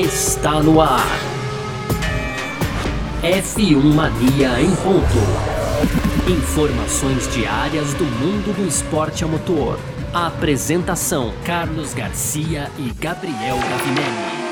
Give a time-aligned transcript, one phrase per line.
[0.00, 1.06] está no ar.
[3.22, 6.30] F1 Mania em ponto.
[6.30, 9.78] Informações diárias do mundo do esporte a motor.
[10.14, 14.42] A apresentação: Carlos Garcia e Gabriel Gavinelli.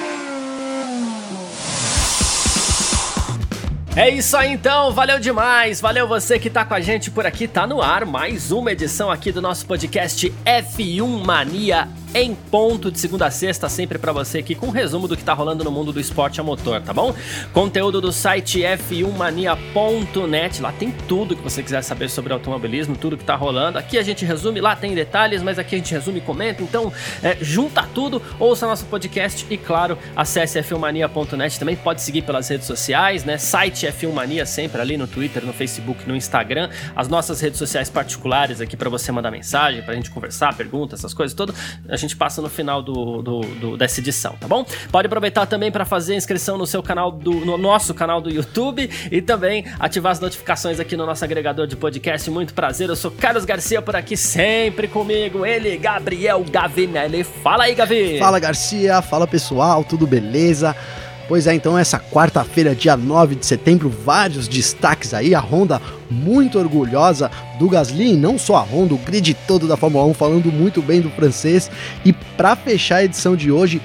[3.96, 7.48] É isso aí então, valeu demais, valeu você que tá com a gente por aqui,
[7.48, 12.98] tá no ar mais uma edição aqui do nosso podcast F1 Mania em ponto de
[12.98, 15.70] segunda a sexta, sempre para você aqui com um resumo do que tá rolando no
[15.70, 17.14] mundo do esporte a motor, tá bom?
[17.52, 23.24] Conteúdo do site f1mania.net, lá tem tudo que você quiser saber sobre automobilismo, tudo que
[23.24, 23.78] tá rolando.
[23.78, 26.92] Aqui a gente resume, lá tem detalhes, mas aqui a gente resume e comenta, então
[27.23, 32.66] é, junta tudo, ouça nosso podcast e claro, acesse f1mania.net, também pode seguir pelas redes
[32.66, 33.38] sociais, né?
[33.38, 37.88] Site F1 Mania sempre ali no Twitter, no Facebook, no Instagram, as nossas redes sociais
[37.88, 41.56] particulares aqui para você mandar mensagem, pra gente conversar, perguntas, essas coisas todas.
[42.00, 44.64] Gente passa no final do, do, do dessa edição, tá bom?
[44.91, 48.88] Pode aproveitar também para fazer inscrição no seu canal, do, no nosso canal do YouTube
[49.11, 52.30] e também ativar as notificações aqui no nosso agregador de podcast.
[52.30, 57.22] Muito prazer, eu sou Carlos Garcia por aqui, sempre comigo, ele, Gabriel Gavinelli.
[57.22, 58.19] Fala aí, Gavi!
[58.19, 60.75] Fala, Garcia, fala pessoal, tudo beleza?
[61.31, 66.59] Pois é, então essa quarta-feira, dia 9 de setembro, vários destaques aí, a Honda muito
[66.59, 70.83] orgulhosa do Gasly, não só a Honda, o grid todo da Fórmula 1 falando muito
[70.83, 71.70] bem do francês.
[72.05, 73.81] E para fechar a edição de hoje,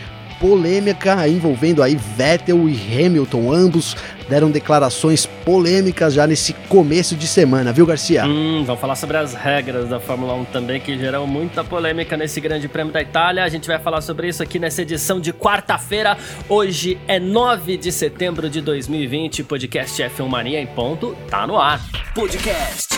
[0.45, 3.97] polêmica envolvendo aí Vettel e Hamilton, ambos
[4.29, 8.25] deram declarações polêmicas já nesse começo de semana, viu, Garcia?
[8.27, 12.39] Hum, vamos falar sobre as regras da Fórmula 1 também, que geram muita polêmica nesse
[12.39, 13.43] Grande Prêmio da Itália.
[13.43, 16.15] A gente vai falar sobre isso aqui nessa edição de quarta-feira.
[16.47, 19.43] Hoje é 9 de setembro de 2020.
[19.45, 21.81] Podcast F1 Mania em ponto, tá no ar.
[22.13, 22.89] Podcast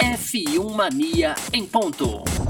[0.00, 2.47] F1 Mania em ponto.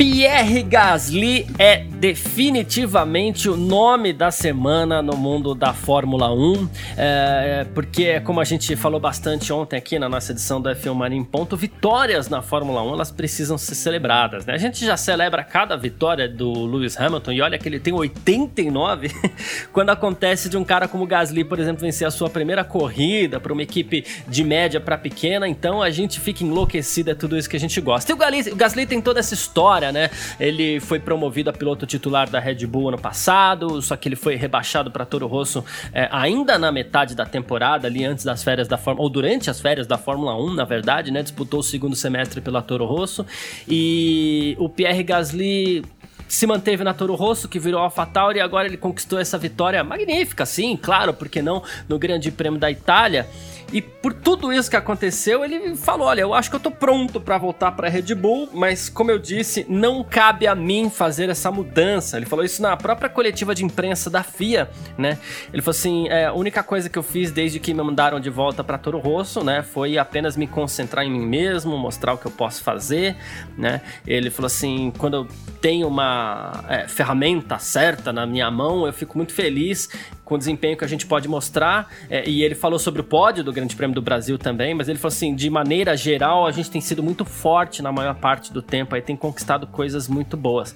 [0.00, 8.18] Pierre Gasly é definitivamente o nome da semana no mundo da Fórmula 1, é, porque,
[8.20, 11.58] como a gente falou bastante ontem aqui na nossa edição do F1 Mania em Ponto,
[11.58, 14.46] vitórias na Fórmula 1 elas precisam ser celebradas.
[14.46, 14.54] Né?
[14.54, 19.10] A gente já celebra cada vitória do Lewis Hamilton e olha que ele tem 89
[19.74, 23.52] quando acontece de um cara como Gasly, por exemplo, vencer a sua primeira corrida para
[23.52, 27.56] uma equipe de média para pequena, então a gente fica enlouquecido, é tudo isso que
[27.56, 28.10] a gente gosta.
[28.10, 30.10] E o Gasly, o Gasly tem toda essa história, né?
[30.38, 34.36] Ele foi promovido a piloto titular da Red Bull ano passado, só que ele foi
[34.36, 38.76] rebaixado para Toro Rosso é, ainda na metade da temporada, ali antes das férias da
[38.76, 41.22] Fórmula, ou durante as férias da Fórmula 1, na verdade, né?
[41.22, 43.24] Disputou o segundo semestre pela Toro Rosso.
[43.68, 45.84] E o Pierre Gasly
[46.30, 50.46] se manteve na Toro Rosso, que virou AlphaTauri, e agora ele conquistou essa vitória magnífica,
[50.46, 53.26] sim, claro, porque não no Grande Prêmio da Itália.
[53.72, 57.20] E por tudo isso que aconteceu, ele falou: Olha, eu acho que eu tô pronto
[57.20, 61.50] para voltar para Red Bull, mas como eu disse, não cabe a mim fazer essa
[61.50, 62.16] mudança.
[62.16, 65.18] Ele falou isso na própria coletiva de imprensa da FIA, né?
[65.52, 68.30] Ele falou assim: é, a única coisa que eu fiz desde que me mandaram de
[68.30, 72.26] volta para Toro Rosso, né, foi apenas me concentrar em mim mesmo, mostrar o que
[72.26, 73.16] eu posso fazer,
[73.56, 73.80] né?
[74.06, 75.28] Ele falou assim: quando eu
[75.60, 79.88] tenho uma é, ferramenta certa na minha mão, eu fico muito feliz
[80.30, 81.90] com o desempenho que a gente pode mostrar.
[82.08, 84.96] É, e ele falou sobre o pódio do Grande Prêmio do Brasil também, mas ele
[84.96, 88.62] falou assim: de maneira geral, a gente tem sido muito forte na maior parte do
[88.62, 90.72] tempo, aí tem conquistado coisas muito boas.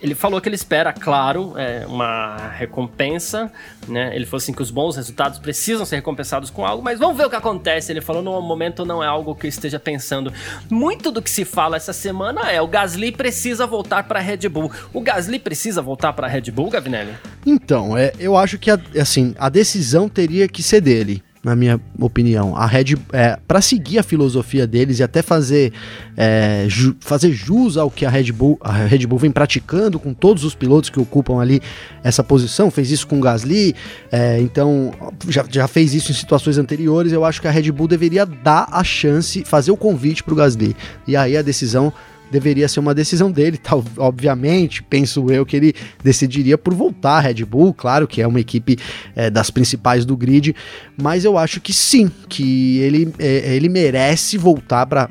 [0.00, 3.52] Ele falou que ele espera, claro, é, uma recompensa,
[3.86, 4.14] né?
[4.14, 7.26] Ele falou assim que os bons resultados precisam ser recompensados com algo, mas vamos ver
[7.26, 7.92] o que acontece.
[7.92, 10.32] Ele falou no momento não é algo que eu esteja pensando.
[10.70, 14.72] Muito do que se fala essa semana é o Gasly precisa voltar para Red Bull.
[14.92, 17.14] O Gasly precisa voltar para Red Bull, Gavinelli?
[17.44, 21.80] Então, é, eu acho que a, assim, a decisão teria que ser dele na minha
[21.98, 22.54] opinião.
[22.54, 25.72] A Red é, para seguir a filosofia deles e até fazer
[26.16, 30.12] é, ju, fazer jus ao que a Red Bull a Red Bull vem praticando com
[30.12, 31.62] todos os pilotos que ocupam ali
[32.04, 33.74] essa posição, fez isso com o Gasly,
[34.12, 34.92] é, então
[35.28, 37.12] já, já fez isso em situações anteriores.
[37.12, 40.36] Eu acho que a Red Bull deveria dar a chance, fazer o convite para o
[40.36, 41.92] Gasly e aí a decisão
[42.30, 47.20] deveria ser uma decisão dele, tal, obviamente, penso eu que ele decidiria por voltar à
[47.20, 48.78] Red Bull, claro que é uma equipe
[49.14, 50.54] é, das principais do grid,
[51.00, 55.08] mas eu acho que sim, que ele, é, ele merece voltar para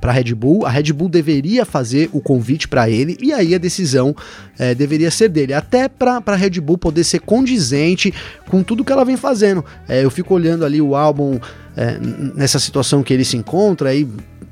[0.00, 0.64] para a Red Bull.
[0.64, 4.16] A Red Bull deveria fazer o convite para ele e aí a decisão
[4.58, 8.12] é, deveria ser dele, até para a Red Bull poder ser condizente
[8.48, 9.64] com tudo que ela vem fazendo.
[9.88, 11.38] É, eu fico olhando ali o álbum
[11.76, 11.98] é,
[12.34, 14.08] nessa situação que ele se encontra aí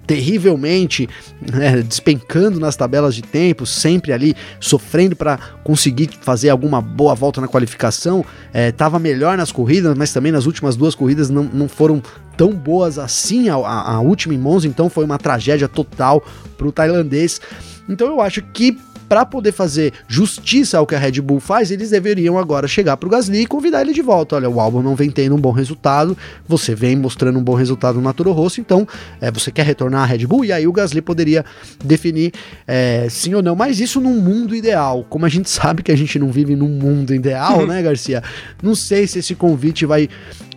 [0.09, 1.07] terrivelmente,
[1.53, 7.43] né, despencando nas tabelas de tempo, sempre ali sofrendo para conseguir fazer alguma boa volta
[7.43, 8.25] na qualificação.
[8.55, 12.03] Estava melhor nas corridas, mas também nas últimas duas corridas não, não foram
[12.39, 16.25] tão boas assim a, a, a última em Monza, então foi uma tragédia total
[16.57, 17.39] para o tailandês.
[17.87, 18.79] Então eu acho que
[19.09, 23.07] para poder fazer justiça ao que a Red Bull faz, eles deveriam agora chegar para
[23.07, 24.37] o Gasly e convidar ele de volta.
[24.37, 26.17] Olha, o álbum não vem tendo um bom resultado,
[26.47, 28.87] você vem mostrando um bom resultado no Toro Rosso, então
[29.21, 30.45] é, você quer retornar à Red Bull?
[30.45, 31.45] E aí o Gasly poderia
[31.83, 32.33] definir
[32.67, 35.05] é, sim ou não, mas isso num mundo ideal.
[35.09, 38.23] Como a gente sabe que a gente não vive num mundo ideal, né, Garcia?
[38.63, 40.09] Não sei se esse convite vai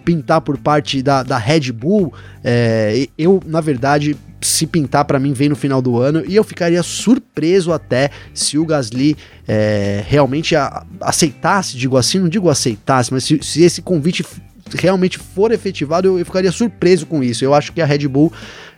[0.03, 2.13] pintar por parte da, da Red Bull.
[2.43, 6.43] É, eu, na verdade, se pintar para mim vem no final do ano e eu
[6.43, 9.15] ficaria surpreso até se o Gasly
[9.47, 14.25] é, realmente a, aceitasse, digo assim, não digo aceitasse, mas se, se esse convite
[14.75, 17.43] realmente for efetivado, eu, eu, ficaria surpreso com isso.
[17.43, 18.31] Eu acho que a Red Bull,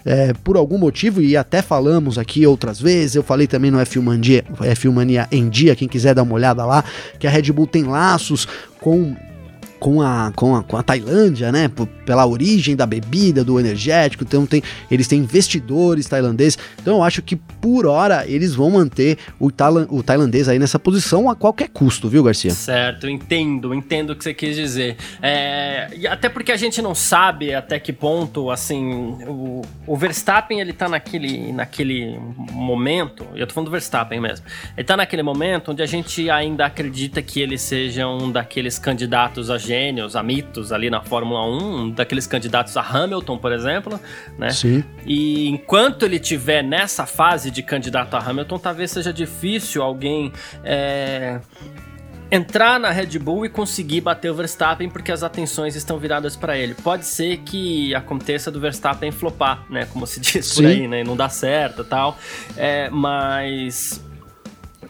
[0.03, 4.01] é, por algum motivo, e até falamos aqui outras vezes, eu falei também no F1
[4.01, 6.83] Mania, F1 Mania em dia, quem quiser dar uma olhada lá,
[7.19, 8.47] que a Red Bull tem laços
[8.79, 9.15] com
[9.83, 11.67] com a, com a, com a Tailândia, né?
[11.67, 14.23] P pela origem da bebida, do energético.
[14.23, 16.57] Então tem, eles têm investidores tailandeses.
[16.81, 19.47] Então eu acho que por hora eles vão manter o,
[19.89, 22.51] o tailandês aí nessa posição a qualquer custo, viu, Garcia?
[22.51, 24.97] Certo, entendo, entendo o que você quis dizer.
[25.21, 30.73] É, até porque a gente não sabe até que ponto, assim, o, o Verstappen ele
[30.73, 32.19] tá naquele, naquele
[32.51, 34.45] momento, eu tô falando do Verstappen mesmo,
[34.77, 39.49] ele tá naquele momento onde a gente ainda acredita que ele seja um daqueles candidatos
[39.49, 43.99] a gênios, a mitos ali na Fórmula 1, daqueles candidatos a Hamilton, por exemplo,
[44.37, 44.51] né?
[44.51, 44.83] Sim.
[45.05, 50.31] E enquanto ele tiver nessa fase de candidato a Hamilton, talvez seja difícil alguém
[50.63, 51.39] é,
[52.31, 56.55] entrar na Red Bull e conseguir bater o Verstappen porque as atenções estão viradas para
[56.55, 56.75] ele.
[56.75, 59.87] Pode ser que aconteça do Verstappen flopar, né?
[59.91, 60.55] Como se diz Sim.
[60.55, 61.03] por aí, né?
[61.03, 62.17] Não dá certo, tal.
[62.55, 64.02] É, mas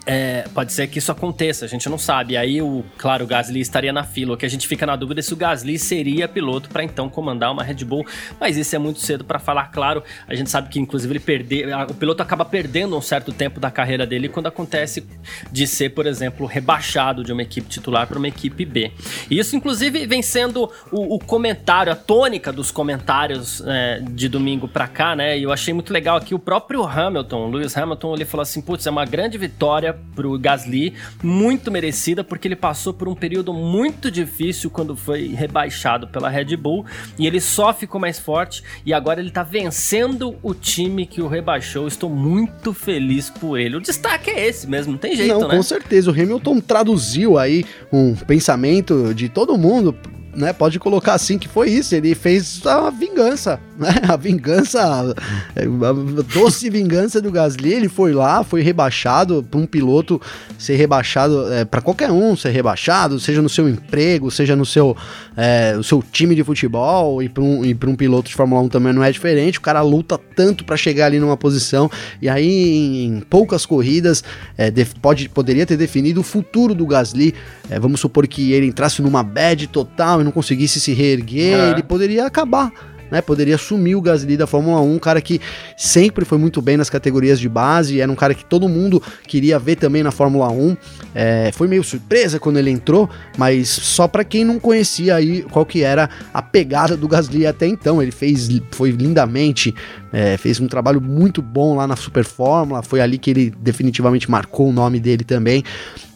[0.06, 2.36] é, pode ser que isso aconteça, a gente não sabe.
[2.36, 4.34] Aí, o, claro, o Gasly estaria na fila.
[4.34, 7.08] O que a gente fica na dúvida é se o Gasly seria piloto para então
[7.08, 8.04] comandar uma Red Bull.
[8.38, 10.02] Mas isso é muito cedo para falar, claro.
[10.28, 13.70] A gente sabe que, inclusive, ele perder, o piloto acaba perdendo um certo tempo da
[13.70, 15.06] carreira dele quando acontece
[15.50, 18.92] de ser, por exemplo, rebaixado de uma equipe titular para uma equipe B.
[19.30, 24.68] E isso, inclusive, vem sendo o, o comentário, a tônica dos comentários é, de domingo
[24.68, 25.38] para cá, né?
[25.38, 28.86] E eu achei muito legal aqui o próprio Hamilton, Lewis Hamilton, ele falou assim: putz,
[28.86, 34.10] é uma grande vitória pro Gasly, muito merecida, porque ele passou por um período muito
[34.10, 36.84] difícil quando foi rebaixado pela Red Bull
[37.18, 41.28] e ele só ficou mais forte e agora ele tá vencendo o time que o
[41.28, 41.86] rebaixou.
[41.86, 43.76] Estou muito feliz por ele.
[43.76, 45.56] O destaque é esse mesmo, não tem jeito, não, né?
[45.56, 49.96] Com certeza, o Hamilton traduziu aí um pensamento de todo mundo
[50.36, 56.22] né, pode colocar assim que foi isso, ele fez a vingança, né, a vingança, a
[56.32, 60.20] doce vingança do Gasly, ele foi lá, foi rebaixado para um piloto
[60.58, 64.96] ser rebaixado, é, para qualquer um ser rebaixado, seja no seu emprego, seja no seu,
[65.36, 68.92] é, o seu time de futebol, e para um, um piloto de Fórmula 1 também
[68.92, 71.90] não é diferente, o cara luta tanto para chegar ali numa posição,
[72.20, 74.24] e aí em, poucas corridas
[74.56, 77.34] é, pode, poderia ter definido o futuro do Gasly,
[77.70, 81.70] é, vamos supor que ele entrasse numa bad total não conseguisse se reerguer, é.
[81.70, 82.72] ele poderia acabar.
[83.10, 85.40] Né, poderia assumir o Gasly da Fórmula 1, um cara que
[85.76, 89.58] sempre foi muito bem nas categorias de base, era um cara que todo mundo queria
[89.58, 90.76] ver também na Fórmula 1.
[91.14, 95.66] É, foi meio surpresa quando ele entrou, mas só para quem não conhecia aí qual
[95.66, 98.02] que era a pegada do Gasly até então.
[98.02, 99.74] Ele fez, foi lindamente,
[100.14, 104.30] é, fez um trabalho muito bom lá na Super Fórmula, foi ali que ele definitivamente
[104.30, 105.64] marcou o nome dele também.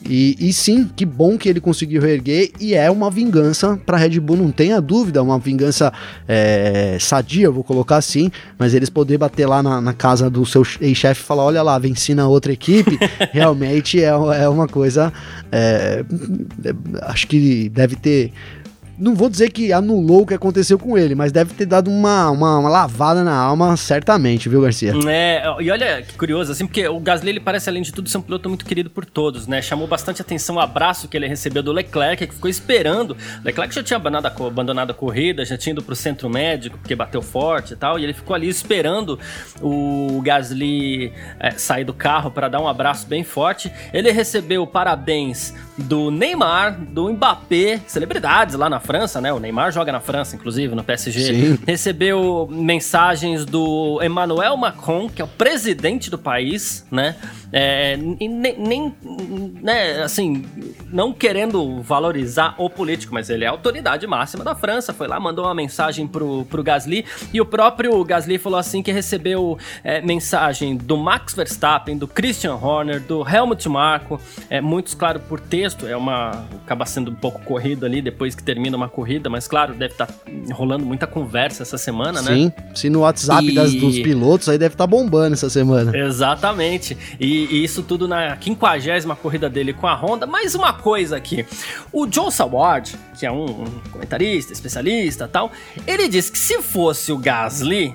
[0.09, 4.21] E, e, sim, que bom que ele conseguiu reerguer e é uma vingança para Red
[4.21, 5.93] Bull, não tenha dúvida, uma vingança
[6.29, 10.63] é, sadia, vou colocar assim, mas eles poder bater lá na, na casa do seu
[10.81, 12.97] ex-chefe e falar: olha lá, venci na outra equipe,
[13.33, 15.13] realmente é, é uma coisa.
[15.51, 16.05] É,
[17.03, 18.33] acho que deve ter
[18.99, 22.31] não vou dizer que anulou o que aconteceu com ele, mas deve ter dado uma,
[22.31, 24.93] uma, uma, lavada na alma, certamente, viu, Garcia?
[25.09, 28.19] É, e olha que curioso, assim, porque o Gasly, ele parece, além de tudo, ser
[28.19, 29.63] um piloto muito querido por todos, né?
[29.63, 33.17] Chamou bastante atenção o abraço que ele recebeu do Leclerc, que ficou esperando.
[33.45, 37.23] Leclerc já tinha abandonado, abandonado a corrida, já tinha ido pro centro médico, porque bateu
[37.23, 39.19] forte e tal, e ele ficou ali esperando
[39.63, 43.71] o Gasly é, sair do carro para dar um abraço bem forte.
[43.93, 49.33] Ele recebeu parabéns do Neymar, do Mbappé, celebridades lá na França, né?
[49.33, 51.21] O Neymar joga na França, inclusive, no PSG.
[51.21, 51.59] Sim.
[51.67, 57.17] Recebeu mensagens do Emmanuel Macron, que é o presidente do país, né?
[57.51, 58.95] É, nem, nem,
[59.63, 60.45] né, assim,
[60.93, 64.93] não querendo valorizar o político, mas ele é a autoridade máxima da França.
[64.93, 68.93] Foi lá, mandou uma mensagem pro, pro Gasly e o próprio Gasly falou assim que
[68.93, 74.21] recebeu é, mensagem do Max Verstappen, do Christian Horner, do Helmut Marko,
[74.51, 76.45] é, muitos, claro, por texto, é uma.
[76.65, 80.07] acaba sendo um pouco corrido ali depois que termina uma corrida, mas claro, deve estar
[80.07, 80.15] tá
[80.53, 82.53] rolando muita conversa essa semana, Sim, né?
[82.59, 83.55] Sim, se no WhatsApp e...
[83.55, 85.97] das, dos pilotos aí deve estar tá bombando essa semana.
[85.97, 86.97] Exatamente.
[87.19, 90.27] E e, isso tudo na quinquagésima corrida dele com a Honda.
[90.27, 91.47] Mais uma coisa aqui.
[91.93, 95.53] O Joe Saward, que é um, um comentarista, especialista tal,
[95.87, 97.93] ele disse que se fosse o Gasly,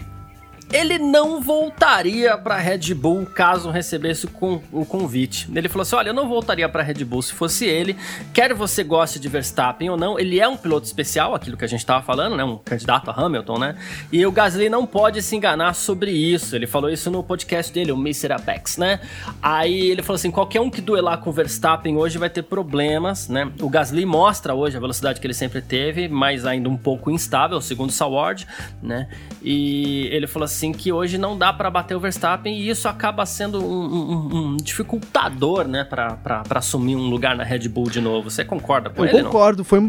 [0.73, 4.27] ele não voltaria para Red Bull caso recebesse
[4.71, 5.47] o convite.
[5.53, 7.95] Ele falou assim: Olha, eu não voltaria para Red Bull se fosse ele.
[8.33, 11.67] Quer você goste de Verstappen ou não, ele é um piloto especial, aquilo que a
[11.67, 12.43] gente estava falando, né?
[12.43, 13.75] Um candidato a Hamilton, né?
[14.11, 16.55] E o Gasly não pode se enganar sobre isso.
[16.55, 18.33] Ele falou isso no podcast dele, o Mr.
[18.33, 18.99] Apex, né?
[19.43, 23.29] Aí ele falou assim: qualquer um que duelar com o Verstappen hoje vai ter problemas,
[23.29, 23.51] né?
[23.61, 27.61] O Gasly mostra hoje a velocidade que ele sempre teve, mas ainda um pouco instável,
[27.61, 28.47] segundo Saward,
[28.81, 29.07] né?
[29.43, 32.87] E ele falou assim assim, que hoje não dá para bater o Verstappen e isso
[32.87, 37.99] acaba sendo um, um, um dificultador, né, para assumir um lugar na Red Bull de
[37.99, 38.29] novo.
[38.29, 39.19] Você concorda com Eu ele?
[39.19, 39.65] Eu concordo, não?
[39.65, 39.79] foi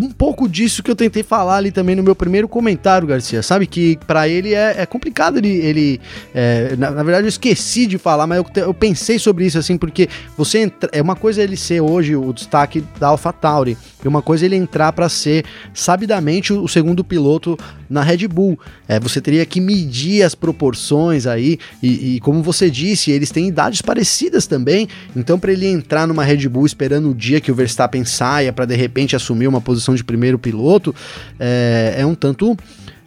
[0.00, 3.42] um pouco disso que eu tentei falar ali também no meu primeiro comentário, Garcia.
[3.42, 5.48] Sabe que para ele é, é, complicado ele.
[5.48, 6.00] ele
[6.34, 9.78] é, na, na, verdade, eu esqueci de falar, mas eu, eu, pensei sobre isso, assim,
[9.78, 14.20] porque você entra, é uma coisa ele ser hoje o destaque da AlphaTauri, e uma
[14.20, 17.56] coisa ele entrar para ser sabidamente o, o, segundo piloto
[17.94, 18.58] na Red Bull.
[18.86, 23.48] É, você teria que medir as proporções aí, e, e como você disse, eles têm
[23.48, 27.54] idades parecidas também, então para ele entrar numa Red Bull esperando o dia que o
[27.54, 30.94] Verstappen saia para de repente assumir uma posição de primeiro piloto
[31.38, 32.56] é, é um tanto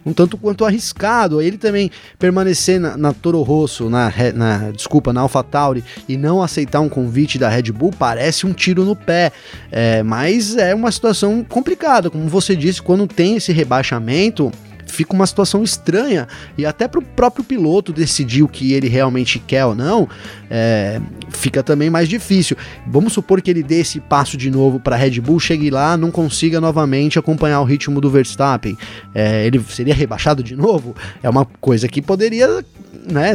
[0.08, 1.40] um tanto quanto arriscado.
[1.40, 6.80] Ele também permanecer na, na Toro Rosso, na, na desculpa, na AlphaTauri e não aceitar
[6.80, 9.32] um convite da Red Bull parece um tiro no pé.
[9.70, 14.50] É, mas é uma situação complicada, como você disse, quando tem esse rebaixamento
[14.88, 16.26] fica uma situação estranha
[16.56, 20.08] e até para o próprio piloto decidir o que ele realmente quer ou não,
[20.50, 22.56] é, fica também mais difícil.
[22.86, 26.10] Vamos supor que ele dê esse passo de novo para Red Bull, chegue lá, não
[26.10, 28.76] consiga novamente acompanhar o ritmo do Verstappen,
[29.14, 30.94] é, ele seria rebaixado de novo?
[31.22, 32.64] É uma coisa que poderia
[33.10, 33.34] né,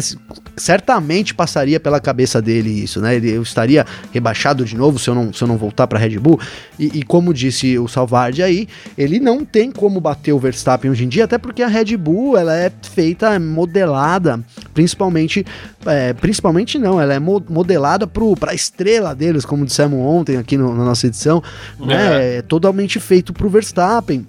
[0.55, 3.15] certamente passaria pela cabeça dele isso, né?
[3.15, 6.19] Ele, eu estaria rebaixado de novo se eu não, se eu não voltar para Red
[6.19, 6.39] Bull.
[6.77, 8.67] E, e, como disse o Salvardi aí,
[8.97, 12.37] ele não tem como bater o Verstappen hoje em dia, até porque a Red Bull
[12.37, 14.39] ela é feita, modelada,
[14.73, 15.45] principalmente,
[15.85, 20.73] é, principalmente não, ela é modelada para a estrela deles, como dissemos ontem aqui no,
[20.73, 21.43] na nossa edição,
[21.79, 21.93] né?
[21.93, 21.97] é.
[21.97, 22.35] né?
[22.37, 24.25] É totalmente feito para o Verstappen.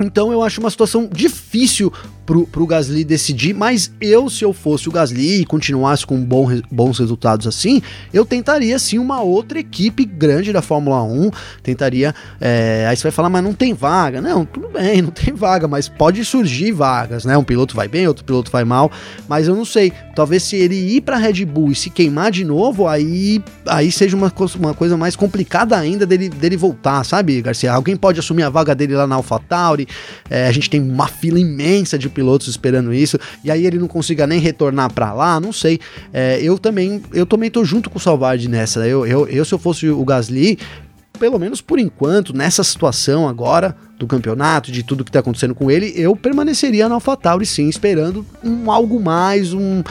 [0.00, 1.92] Então eu acho uma situação difícil
[2.26, 6.48] pro, pro Gasly decidir, mas eu, se eu fosse o Gasly e continuasse com bom,
[6.70, 11.30] bons resultados assim, eu tentaria sim uma outra equipe grande da Fórmula 1,
[11.62, 15.34] tentaria, é, aí você vai falar, mas não tem vaga, não, tudo bem, não tem
[15.34, 18.90] vaga, mas pode surgir vagas, né, um piloto vai bem, outro piloto vai mal,
[19.28, 22.44] mas eu não sei, talvez se ele ir pra Red Bull e se queimar de
[22.44, 27.72] novo, aí, aí seja uma, uma coisa mais complicada ainda dele, dele voltar, sabe, Garcia,
[27.72, 29.86] alguém pode assumir a vaga dele lá na AlphaTauri,
[30.30, 33.88] é, a gente tem uma fila imensa de pilotos esperando isso, e aí ele não
[33.88, 35.78] consiga nem retornar para lá, não sei.
[36.12, 38.86] É, eu também, eu também tô junto com o Salvard nessa.
[38.86, 40.58] Eu, eu, eu, se eu fosse o Gasly,
[41.18, 45.70] pelo menos por enquanto, nessa situação agora do campeonato, de tudo que tá acontecendo com
[45.70, 49.82] ele, eu permaneceria na AlphaTauri sim, esperando um algo mais, um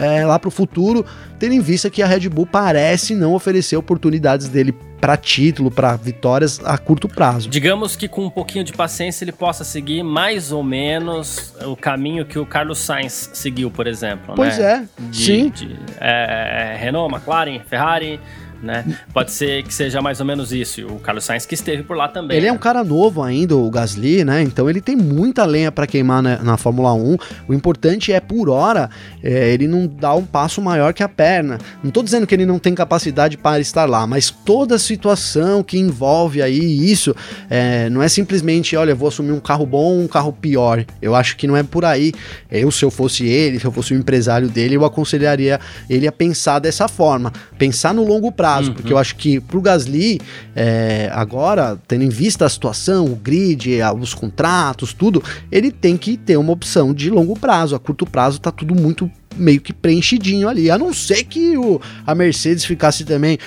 [0.00, 1.04] é, lá pro futuro,
[1.38, 5.96] tendo em vista que a Red Bull parece não oferecer oportunidades dele para título, para
[5.96, 7.48] vitórias a curto prazo.
[7.48, 12.24] Digamos que com um pouquinho de paciência ele possa seguir mais ou menos o caminho
[12.24, 14.34] que o Carlos Sainz seguiu, por exemplo.
[14.34, 14.86] Pois né?
[14.98, 15.50] é, de, sim.
[15.50, 18.20] De, é, Renault, McLaren, Ferrari,
[18.62, 18.84] né?
[19.12, 20.80] Pode ser que seja mais ou menos isso.
[20.80, 22.36] E o Carlos Sainz que esteve por lá também.
[22.36, 22.50] Ele né?
[22.50, 24.42] é um cara novo ainda, o Gasly, né?
[24.42, 27.16] Então ele tem muita lenha para queimar na, na, Fórmula 1.
[27.48, 28.90] O importante é, por hora,
[29.22, 31.58] é, ele não dá um passo maior que a perna.
[31.82, 35.62] Não tô dizendo que ele não tem capacidade para estar lá, mas toda a situação
[35.62, 37.14] que envolve aí isso
[37.48, 40.84] é, não é simplesmente, olha, vou assumir um carro bom ou um carro pior.
[41.00, 42.12] Eu acho que não é por aí.
[42.50, 46.12] Eu, se eu fosse ele, se eu fosse o empresário dele, eu aconselharia ele a
[46.12, 47.32] pensar dessa forma.
[47.58, 48.74] Pensar no longo prazo prazo, uhum.
[48.74, 50.20] porque eu acho que pro Gasly,
[50.54, 56.16] é, agora, tendo em vista a situação, o grid, os contratos, tudo, ele tem que
[56.16, 57.74] ter uma opção de longo prazo.
[57.74, 60.70] A curto prazo tá tudo muito meio que preenchidinho ali.
[60.70, 63.38] A não ser que o, a Mercedes ficasse também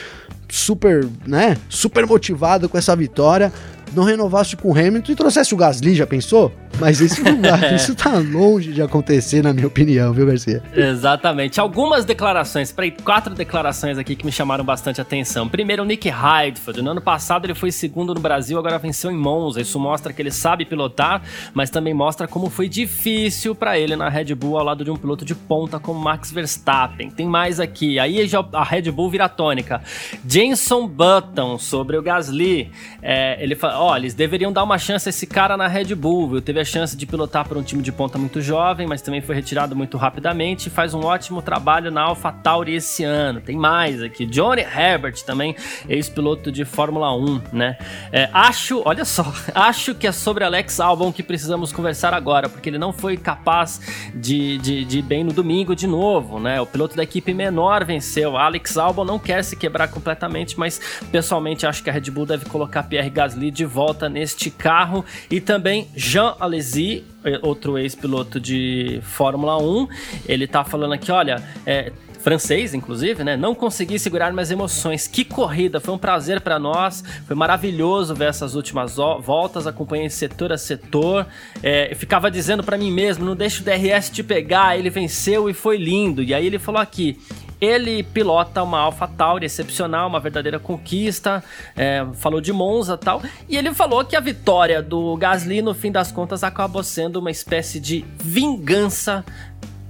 [0.50, 3.52] super, né, super motivada com essa vitória
[3.96, 6.52] não renovasse com o Hamilton e trouxesse o Gasly, já pensou?
[6.80, 10.62] Mas isso não dá, isso tá longe de acontecer, na minha opinião, viu, Garcia?
[10.74, 11.60] Exatamente.
[11.60, 15.48] Algumas declarações, para quatro declarações aqui que me chamaram bastante atenção.
[15.48, 16.82] Primeiro, o Nick Heidfeld.
[16.82, 19.62] No ano passado ele foi segundo no Brasil, agora venceu em Monza.
[19.62, 21.22] Isso mostra que ele sabe pilotar,
[21.54, 24.96] mas também mostra como foi difícil para ele na Red Bull ao lado de um
[24.96, 27.10] piloto de ponta como Max Verstappen.
[27.10, 28.00] Tem mais aqui.
[28.00, 29.82] Aí já a Red Bull vira tônica.
[30.28, 32.72] Jenson Button sobre o Gasly.
[33.02, 36.30] É, ele fala: ó, eles deveriam dar uma chance a esse cara na Red Bull,
[36.30, 36.42] viu?
[36.42, 39.36] Teve a chance de pilotar por um time de ponta muito jovem, mas também foi
[39.36, 43.40] retirado muito rapidamente faz um ótimo trabalho na AlphaTauri esse ano.
[43.40, 44.26] Tem mais aqui.
[44.26, 45.56] Johnny Herbert também,
[45.88, 47.78] ex-piloto de Fórmula 1, né?
[48.12, 52.70] É, acho, olha só, acho que é sobre Alex Albon que precisamos conversar agora, porque
[52.70, 53.82] ele não foi capaz
[54.14, 56.60] de, de, de ir bem no domingo de novo, né?
[56.60, 58.38] O piloto da equipe menor venceu.
[58.38, 62.46] Alex Albon não quer se quebrar completamente, mas pessoalmente acho que a Red Bull deve
[62.46, 67.04] colocar Pierre Gasly de volta neste carro e também Jean Alesi,
[67.42, 69.88] outro ex-piloto de Fórmula 1,
[70.28, 71.92] ele tá falando aqui, olha, é,
[72.24, 73.36] francês, inclusive, né?
[73.36, 75.08] Não consegui segurar minhas emoções.
[75.08, 75.82] Que corrida!
[75.82, 77.04] Foi um prazer para nós.
[77.28, 79.68] Foi maravilhoso ver essas últimas voltas.
[79.68, 81.28] Acompanhei setor a setor.
[81.62, 84.80] É, ficava dizendo para mim mesmo: não deixa o DRS te pegar.
[84.80, 86.24] Ele venceu e foi lindo.
[86.24, 87.20] E aí ele falou aqui:
[87.64, 91.44] ele pilota uma Alpha Tauri excepcional, uma verdadeira conquista.
[91.76, 93.22] É, falou de Monza tal.
[93.48, 97.32] E ele falou que a vitória do Gasly, no fim das contas, acabou sendo uma
[97.32, 99.24] espécie de vingança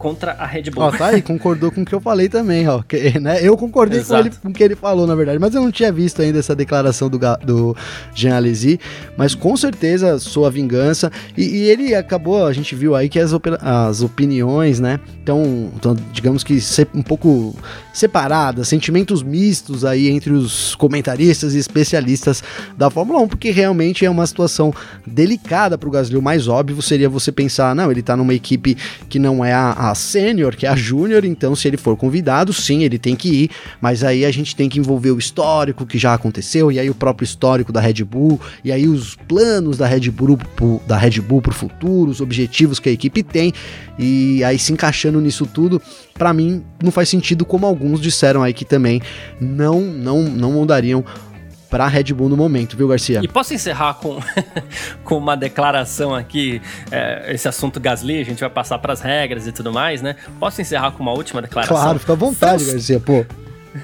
[0.03, 0.83] contra a Red Bull.
[0.83, 2.83] Ó, tá aí, concordou com o que eu falei também, ó.
[2.83, 3.39] Que, né?
[3.41, 4.22] Eu concordei Exato.
[4.22, 6.39] com ele com o que ele falou, na verdade, mas eu não tinha visto ainda
[6.39, 7.74] essa declaração do, do
[8.13, 8.77] Jean Alesi,
[9.15, 11.10] mas com certeza sua vingança.
[11.38, 13.31] E, e, ele acabou, a gente viu aí que as,
[13.62, 15.00] as opiniões, né?
[15.24, 16.60] Então, então, digamos que
[16.93, 17.55] um pouco
[17.93, 22.43] separadas, sentimentos mistos aí entre os comentaristas e especialistas
[22.77, 24.74] da Fórmula 1, porque realmente é uma situação
[25.07, 26.17] delicada para o Gasly.
[26.17, 28.75] O mais óbvio seria você pensar, não, ele está numa equipe
[29.07, 32.53] que não é a, a sênior, que é a júnior, então se ele for convidado,
[32.53, 33.50] sim, ele tem que ir,
[33.81, 36.95] mas aí a gente tem que envolver o histórico que já aconteceu, e aí o
[36.95, 40.39] próprio histórico da Red Bull, e aí os planos da Red Bull,
[40.88, 43.53] da Red Bull pro futuro, os objetivos que a equipe tem,
[43.97, 45.81] e aí se encaixando nisso tudo,
[46.13, 49.01] para mim não faz sentido como alguns disseram aí que também
[49.39, 51.03] não não não mudariam
[51.73, 53.19] para a Red Bull no momento, viu, Garcia?
[53.23, 54.19] E posso encerrar com,
[55.03, 56.61] com uma declaração aqui,
[56.91, 60.15] é, esse assunto Gasly, a gente vai passar para as regras e tudo mais, né?
[60.39, 61.75] Posso encerrar com uma última declaração?
[61.75, 62.73] Claro, fica à vontade, Franz...
[62.73, 63.25] Garcia, pô.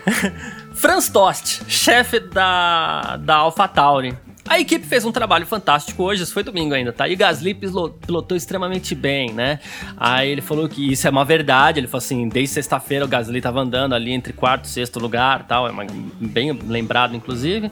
[0.76, 4.16] Franz Tost, chefe da, da AlphaTauri,
[4.50, 7.08] a equipe fez um trabalho fantástico hoje, isso foi domingo ainda, tá?
[7.08, 9.60] E Gasly pilotou extremamente bem, né?
[9.96, 13.40] Aí ele falou que isso é uma verdade, ele falou assim, desde sexta-feira o Gasly
[13.42, 15.86] tava andando ali entre quarto e sexto lugar, tal, é uma,
[16.20, 17.72] bem lembrado inclusive.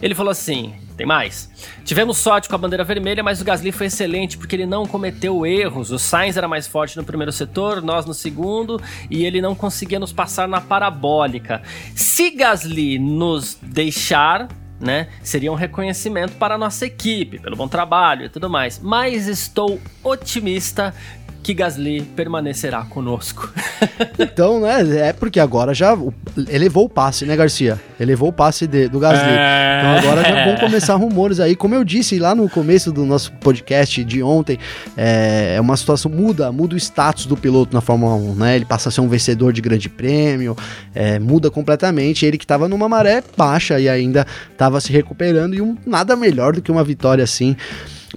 [0.00, 1.50] Ele falou assim, tem mais.
[1.84, 5.46] Tivemos sorte com a bandeira vermelha, mas o Gasly foi excelente porque ele não cometeu
[5.46, 5.90] erros.
[5.90, 9.98] O Sainz era mais forte no primeiro setor, nós no segundo, e ele não conseguia
[9.98, 11.62] nos passar na parabólica.
[11.94, 14.48] Se Gasly nos deixar,
[14.80, 15.08] né?
[15.22, 18.78] Seria um reconhecimento para a nossa equipe, pelo bom trabalho e tudo mais.
[18.78, 20.94] Mas estou otimista
[21.42, 23.52] que Gasly permanecerá conosco.
[24.18, 25.08] então, né?
[25.08, 25.96] É porque agora já
[26.48, 27.80] elevou o passe, né, Garcia?
[27.98, 29.30] Elevou o passe de, do Gasly.
[29.30, 29.78] É...
[29.78, 31.56] Então agora já vão começar rumores aí.
[31.56, 34.58] Como eu disse lá no começo do nosso podcast de ontem,
[34.96, 38.56] é, é uma situação muda, muda o status do piloto na Fórmula 1, né?
[38.56, 40.56] Ele passa a ser um vencedor de grande prêmio,
[40.94, 42.26] é, muda completamente.
[42.26, 46.52] Ele que estava numa maré baixa e ainda estava se recuperando e um, nada melhor
[46.52, 47.56] do que uma vitória assim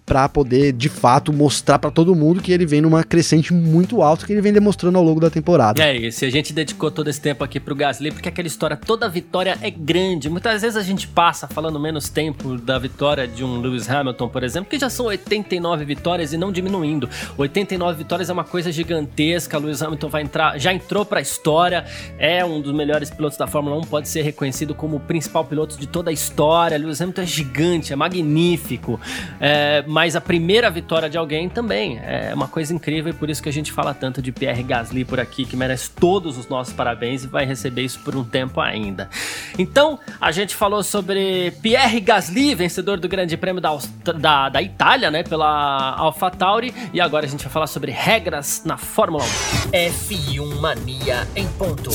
[0.05, 4.25] para poder de fato mostrar para todo mundo que ele vem numa crescente muito alta
[4.25, 5.81] que ele vem demonstrando ao longo da temporada.
[5.81, 9.07] É isso, a gente dedicou todo esse tempo aqui pro Gasly porque aquela história, toda
[9.09, 10.29] vitória é grande.
[10.29, 14.43] Muitas vezes a gente passa falando menos tempo da vitória de um Lewis Hamilton, por
[14.43, 17.09] exemplo, que já são 89 vitórias e não diminuindo.
[17.37, 19.57] 89 vitórias é uma coisa gigantesca.
[19.57, 21.85] Lewis Hamilton vai entrar, já entrou para a história,
[22.17, 25.77] é um dos melhores pilotos da Fórmula 1, pode ser reconhecido como o principal piloto
[25.77, 26.77] de toda a história.
[26.77, 28.99] Lewis Hamilton é gigante, é magnífico.
[29.39, 33.41] É, mas a primeira vitória de alguém também é uma coisa incrível e por isso
[33.41, 36.73] que a gente fala tanto de Pierre Gasly por aqui, que merece todos os nossos
[36.73, 39.09] parabéns e vai receber isso por um tempo ainda.
[39.57, 43.77] Então, a gente falou sobre Pierre Gasly, vencedor do Grande Prêmio da,
[44.17, 48.77] da, da Itália, né, pela AlphaTauri, e agora a gente vai falar sobre regras na
[48.77, 49.71] Fórmula 1.
[49.71, 51.91] F1 Mania em ponto.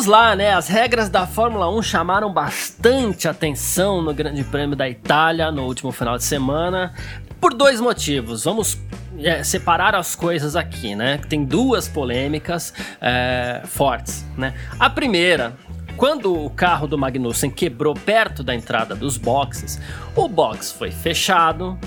[0.00, 0.54] Vamos lá, né?
[0.54, 5.92] As regras da Fórmula 1 chamaram bastante atenção no Grande Prêmio da Itália no último
[5.92, 6.94] final de semana.
[7.38, 8.44] Por dois motivos.
[8.44, 8.78] Vamos
[9.18, 11.20] é, separar as coisas aqui, né?
[11.28, 14.54] Tem duas polêmicas é, fortes, né?
[14.78, 15.54] A primeira
[15.98, 19.78] quando o carro do Magnussen quebrou perto da entrada dos boxes,
[20.16, 21.78] o box foi fechado,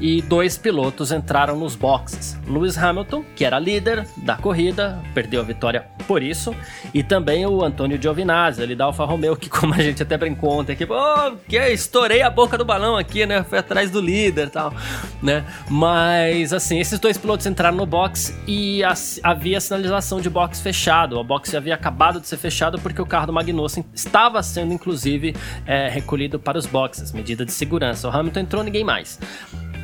[0.00, 2.38] e dois pilotos entraram nos boxes.
[2.46, 6.54] Lewis Hamilton, que era líder da corrida, perdeu a vitória por isso,
[6.92, 10.58] e também o Antônio Giovinazzi, ali da Alfa Romeo, que como a gente até brincou
[10.58, 13.42] ontem aqui, oh, que estourei a boca do balão aqui, né?
[13.44, 14.74] Foi atrás do líder, tal,
[15.22, 15.44] né?
[15.68, 18.82] Mas assim, esses dois pilotos entraram no box e
[19.22, 21.18] havia sinalização de box fechado.
[21.18, 25.34] O box havia acabado de ser fechado porque o carro do Magnussen estava sendo inclusive
[25.66, 28.08] é, recolhido para os boxes, medida de segurança.
[28.08, 29.18] O Hamilton entrou, ninguém mais.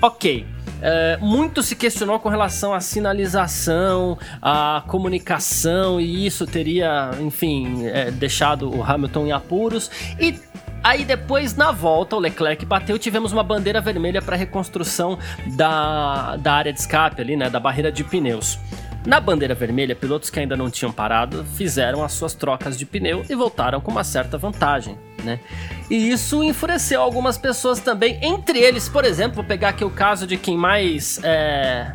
[0.01, 0.47] Ok.
[0.81, 8.11] É, muito se questionou com relação à sinalização, à comunicação, e isso teria, enfim, é,
[8.11, 9.91] deixado o Hamilton em apuros.
[10.21, 10.39] E
[10.83, 15.19] Aí depois, na volta, o Leclerc bateu tivemos uma bandeira vermelha para reconstrução
[15.57, 17.51] da, da área de escape ali, né?
[17.51, 18.59] Da barreira de pneus.
[19.07, 23.25] Na bandeira vermelha, pilotos que ainda não tinham parado fizeram as suas trocas de pneu
[23.29, 25.41] e voltaram com uma certa vantagem, né?
[25.89, 30.27] E isso enfureceu algumas pessoas também, entre eles, por exemplo, vou pegar aqui o caso
[30.27, 31.93] de quem mais é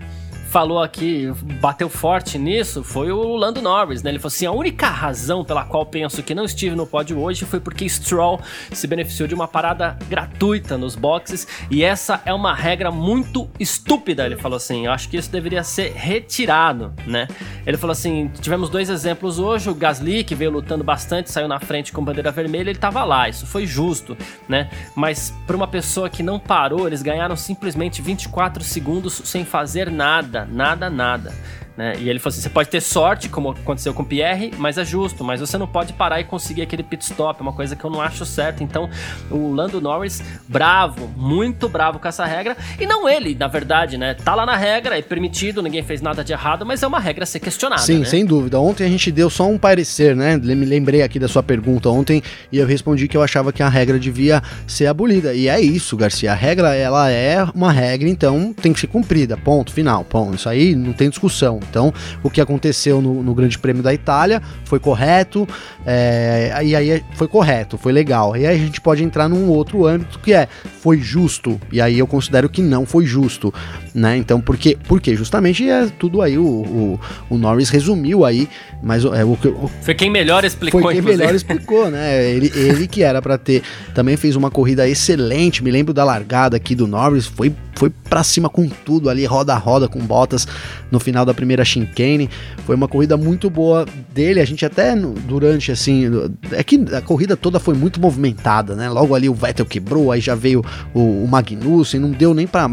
[0.53, 4.11] falou aqui, bateu forte nisso, foi o Lando Norris, né?
[4.11, 7.43] Ele falou assim: a única razão pela qual penso que não estive no pódio hoje
[7.43, 8.39] foi porque Stroll
[8.71, 14.27] se beneficiou de uma parada gratuita nos boxes e essa é uma regra muito estúpida.
[14.27, 17.27] Ele falou assim: eu acho que isso deveria ser retirado, né?
[17.65, 21.59] Ele falou assim: tivemos dois exemplos hoje, o Gasly, que veio lutando bastante, saiu na
[21.59, 24.15] frente com bandeira vermelha, ele tava lá, isso foi justo,
[24.47, 24.69] né?
[24.95, 30.42] Mas para uma pessoa que não parou, eles ganharam simplesmente 24 segundos sem fazer nada
[30.45, 31.33] nada, nada.
[31.75, 31.93] Né?
[31.99, 34.85] E ele falou assim: você pode ter sorte, como aconteceu com o Pierre, mas é
[34.85, 37.83] justo, mas você não pode parar e conseguir aquele pit stop, é uma coisa que
[37.83, 38.63] eu não acho certo.
[38.63, 38.89] Então,
[39.31, 44.13] o Lando Norris, bravo, muito bravo com essa regra, e não ele, na verdade, né?
[44.13, 47.23] Tá lá na regra, é permitido, ninguém fez nada de errado, mas é uma regra
[47.23, 47.81] a ser questionada.
[47.81, 48.05] Sim, né?
[48.05, 48.59] sem dúvida.
[48.59, 50.37] Ontem a gente deu só um parecer, né?
[50.37, 53.69] Me lembrei aqui da sua pergunta ontem e eu respondi que eu achava que a
[53.69, 55.33] regra devia ser abolida.
[55.33, 56.31] E é isso, Garcia.
[56.31, 59.35] A regra, ela é uma regra, então tem que ser cumprida.
[59.35, 60.03] Ponto, final.
[60.03, 60.35] Ponto.
[60.35, 61.62] Isso aí não tem discussão.
[61.69, 65.47] Então, o que aconteceu no, no Grande Prêmio da Itália foi correto,
[65.85, 68.35] é, e aí foi correto, foi legal.
[68.35, 70.47] E aí a gente pode entrar num outro âmbito que é
[70.81, 73.53] foi justo, e aí eu considero que não foi justo,
[73.93, 74.17] né?
[74.17, 76.99] Então, porque, porque justamente é tudo aí, o, o,
[77.29, 78.49] o Norris resumiu aí,
[78.81, 82.29] mas é, o, o, Foi quem melhor explicou, Foi quem melhor explicou, né?
[82.29, 86.57] Ele, ele que era para ter, também fez uma corrida excelente, me lembro da largada
[86.57, 90.47] aqui do Norris, foi, foi para cima com tudo ali, roda a roda com botas
[90.91, 92.29] no final da primeira chicane.
[92.65, 94.39] Foi uma corrida muito boa dele.
[94.39, 96.05] A gente até durante assim,
[96.51, 98.89] é que a corrida toda foi muito movimentada, né?
[98.89, 102.69] Logo ali o Vettel quebrou, aí já veio o, o Magnussen, não deu nem para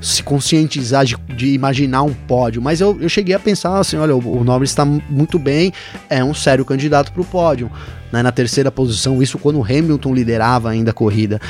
[0.00, 2.62] se conscientizar de, de, imaginar um pódio.
[2.62, 5.72] Mas eu, eu cheguei a pensar assim, olha, o, o Norris está muito bem,
[6.08, 7.70] é um sério candidato para o pódio.
[8.10, 11.40] Né, na terceira posição, isso quando o Hamilton liderava ainda a corrida.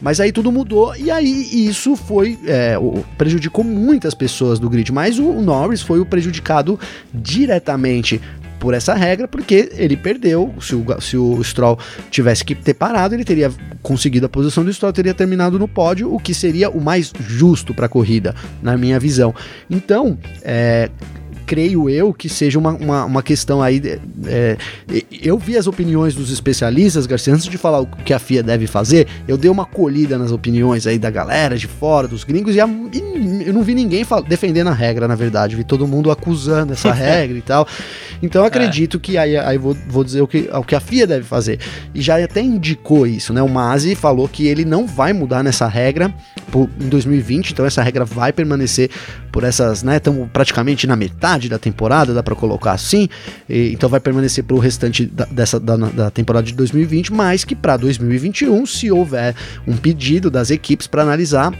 [0.00, 2.76] Mas aí tudo mudou e aí isso foi é,
[3.18, 4.92] prejudicou muitas pessoas do grid.
[4.92, 6.78] Mas o, Norris foi o prejudicado
[7.12, 8.20] diretamente
[8.58, 10.54] por essa regra, porque ele perdeu.
[10.60, 11.78] Se o, se o Stroll
[12.10, 13.50] tivesse que ter parado, ele teria
[13.82, 17.72] conseguido a posição do Stroll, teria terminado no pódio, o que seria o mais justo
[17.74, 19.34] para a corrida, na minha visão.
[19.68, 20.90] Então, é,
[21.50, 23.82] creio eu que seja uma, uma, uma questão aí.
[24.24, 24.56] É,
[25.20, 28.68] eu vi as opiniões dos especialistas, Garcia, antes de falar o que a FIA deve
[28.68, 32.60] fazer, eu dei uma colhida nas opiniões aí da galera de fora, dos gringos, e,
[32.60, 35.56] a, e eu não vi ninguém defendendo a regra, na verdade.
[35.56, 37.66] Vi todo mundo acusando essa regra e tal.
[38.22, 39.00] Então acredito é.
[39.00, 41.58] que aí, aí vou, vou dizer o que, o que a FIA deve fazer.
[41.92, 43.42] E já até indicou isso, né?
[43.42, 46.14] O Masi falou que ele não vai mudar nessa regra
[46.52, 48.88] por, em 2020, então essa regra vai permanecer
[49.32, 49.96] por essas, né?
[49.96, 53.08] Estamos praticamente na metade metade da temporada, dá para colocar assim,
[53.48, 57.44] e, então vai permanecer para o restante da, dessa da, da, temporada de 2020, mas
[57.44, 59.34] que para 2021, se houver
[59.66, 61.52] um pedido das equipes para analisar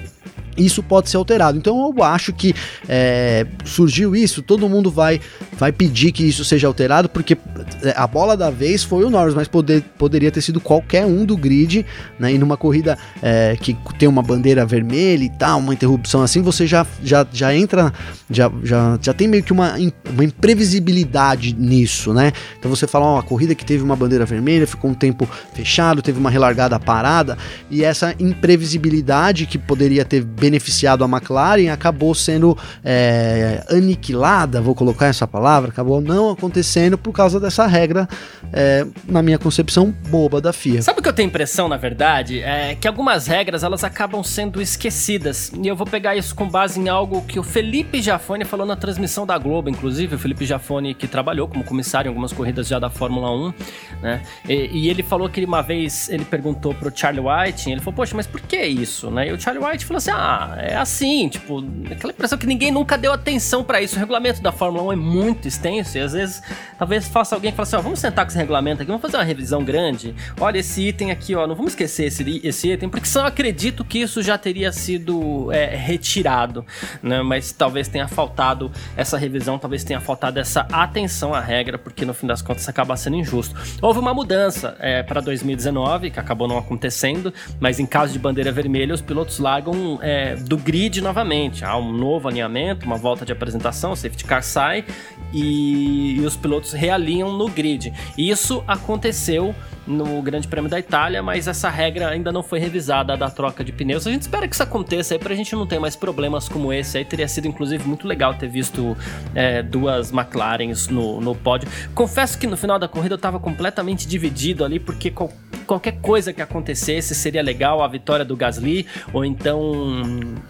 [0.57, 1.59] isso pode ser alterado.
[1.59, 2.55] Então eu acho que
[2.89, 5.21] é, surgiu isso, todo mundo vai,
[5.53, 7.37] vai pedir que isso seja alterado, porque
[7.83, 11.25] é, a bola da vez foi o Norris, mas poder, poderia ter sido qualquer um
[11.25, 11.85] do grid,
[12.19, 12.33] né?
[12.33, 16.67] E numa corrida é, que tem uma bandeira vermelha e tal, uma interrupção assim, você
[16.67, 17.93] já, já, já entra,
[18.31, 19.75] já, já, já tem meio que uma,
[20.13, 22.33] uma imprevisibilidade nisso, né?
[22.59, 26.03] Então você fala, ó, uma corrida que teve uma bandeira vermelha, ficou um tempo fechado,
[26.03, 27.37] teve uma relargada parada,
[27.71, 35.07] e essa imprevisibilidade que poderia ter beneficiado a McLaren acabou sendo é, aniquilada, vou colocar
[35.07, 38.09] essa palavra, acabou não acontecendo por causa dessa regra,
[38.53, 40.83] é, na minha concepção, boba da FIA.
[40.83, 42.41] Sabe o que eu tenho impressão, na verdade?
[42.41, 45.53] É que algumas regras elas acabam sendo esquecidas.
[45.63, 48.77] E eu vou pegar isso com base em algo que o Felipe Jafone falou na
[48.77, 52.79] transmissão da Globo, inclusive, o Felipe Jafone que trabalhou como comissário em algumas corridas já
[52.79, 53.55] da Fórmula 1,
[54.03, 54.23] né?
[54.49, 58.17] E, e ele falou que uma vez ele perguntou pro Charlie White, ele falou, poxa,
[58.17, 59.29] mas por que isso, né?
[59.29, 62.97] E o Charlie White falou assim, ah, é assim, tipo, aquela impressão que ninguém nunca
[62.97, 63.97] deu atenção para isso.
[63.97, 66.43] O regulamento da Fórmula 1 é muito extenso e às vezes,
[66.79, 69.25] talvez faça alguém falar assim, ó, vamos sentar com esse regulamento aqui, vamos fazer uma
[69.25, 70.15] revisão grande.
[70.41, 73.99] Olha esse item aqui, ó, não vamos esquecer esse, esse item, porque eu acredito que
[73.99, 76.65] isso já teria sido é, retirado,
[77.03, 77.23] né?
[77.23, 82.15] Mas talvez tenha faltado essa revisão, talvez tenha faltado essa atenção à regra, porque no
[82.15, 83.55] fim das contas acaba sendo injusto.
[83.83, 88.53] Houve uma mudança é, para 2019, que acabou não acontecendo, mas em caso de bandeira
[88.53, 91.65] vermelha, os pilotos largam é, do grid novamente.
[91.65, 94.85] Há um novo alinhamento, uma volta de apresentação, o safety car sai
[95.33, 97.93] e, e os pilotos realinham no grid.
[98.17, 99.55] Isso aconteceu
[99.87, 103.73] no Grande Prêmio da Itália, mas essa regra ainda não foi revisada da troca de
[103.73, 104.07] pneus.
[104.07, 106.99] A gente espera que isso aconteça aí pra gente não ter mais problemas como esse.
[106.99, 108.97] Aí teria sido, inclusive, muito legal ter visto
[109.35, 111.69] é, duas McLarens no, no pódio.
[111.95, 115.33] Confesso que no final da corrida eu tava completamente dividido ali, porque qual,
[115.71, 119.85] qualquer coisa que acontecesse seria legal, a vitória do Gasly, ou então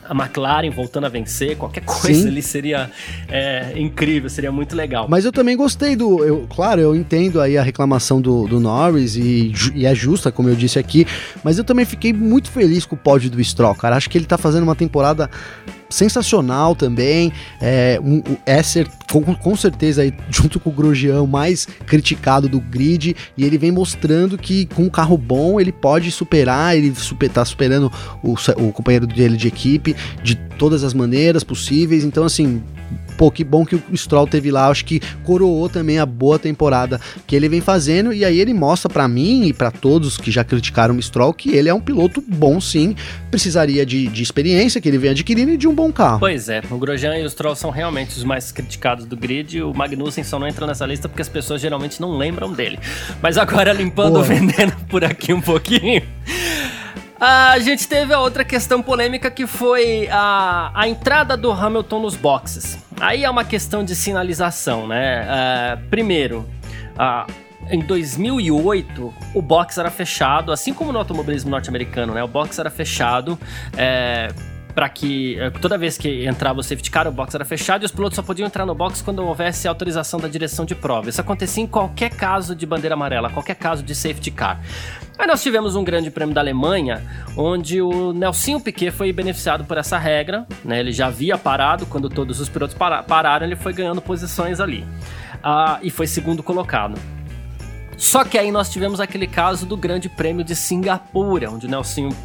[0.08, 2.28] a McLaren voltando a vencer, qualquer coisa Sim.
[2.28, 2.90] ali seria
[3.28, 5.06] é, incrível, seria muito legal.
[5.10, 6.24] Mas eu também gostei do.
[6.24, 10.48] Eu, claro, eu entendo aí a reclamação do, do Norris e e, é justa, como
[10.48, 11.06] eu disse aqui,
[11.44, 13.96] mas eu também fiquei muito feliz com o pódio do Stroll, cara.
[13.96, 15.30] Acho que ele tá fazendo uma temporada
[15.90, 17.32] sensacional também.
[17.60, 22.60] É, um, o Esser, com, com, certeza, aí, junto com o Grosjean, mais criticado do
[22.60, 23.14] grid.
[23.36, 26.76] E ele vem mostrando que com um carro bom ele pode superar.
[26.76, 32.04] Ele super, tá superando o, o companheiro dele de equipe de todas as maneiras possíveis.
[32.04, 32.62] Então, assim,
[33.16, 37.00] pô, que bom que o Stroll teve lá, acho que coroou também a boa temporada
[37.26, 40.42] que ele vem fazendo, e aí ele mostra para mim e para todos que já
[40.42, 42.94] criticaram o Stroll que ele é um piloto bom sim,
[43.30, 46.20] precisaria de, de experiência que ele vem adquirindo e de um bom carro.
[46.20, 49.74] Pois é, o Grosjean e o Stroll são realmente os mais criticados do grid, o
[49.74, 52.78] Magnussen só não entra nessa lista porque as pessoas geralmente não lembram dele.
[53.20, 56.02] Mas agora limpando o veneno por aqui um pouquinho...
[57.20, 62.16] A gente teve a outra questão polêmica que foi a, a entrada do Hamilton nos
[62.16, 62.78] boxes.
[62.98, 65.26] Aí é uma questão de sinalização, né?
[65.26, 66.48] Uh, primeiro,
[66.94, 67.30] uh,
[67.68, 72.24] em 2008, o box era fechado, assim como no automobilismo norte-americano, né?
[72.24, 73.38] O box era fechado.
[73.76, 74.28] É,
[74.74, 77.86] para que eh, toda vez que entrava o safety car, o box era fechado e
[77.86, 81.08] os pilotos só podiam entrar no box quando houvesse autorização da direção de prova.
[81.08, 84.60] Isso acontecia em qualquer caso de bandeira amarela, qualquer caso de safety car.
[85.18, 87.02] Aí nós tivemos um grande prêmio da Alemanha,
[87.36, 90.80] onde o Nelsinho Piquet foi beneficiado por essa regra, né?
[90.80, 94.86] Ele já havia parado, quando todos os pilotos pararam, ele foi ganhando posições ali.
[95.42, 96.98] Ah, e foi segundo colocado.
[97.98, 102.16] Só que aí nós tivemos aquele caso do Grande Prêmio de Singapura, onde o Nelsinho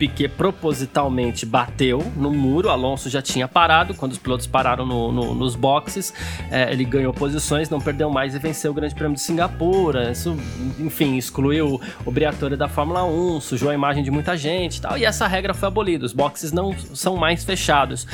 [0.00, 5.34] Piquet propositalmente bateu no muro, Alonso já tinha parado, quando os pilotos pararam no, no,
[5.34, 6.14] nos boxes,
[6.50, 10.10] é, ele ganhou posições, não perdeu mais e venceu o Grande Prêmio de Singapura.
[10.10, 10.34] Isso,
[10.78, 14.96] enfim, excluiu o Briatore da Fórmula 1, sujou a imagem de muita gente e tal,
[14.96, 18.06] e essa regra foi abolida, os boxes não são mais fechados.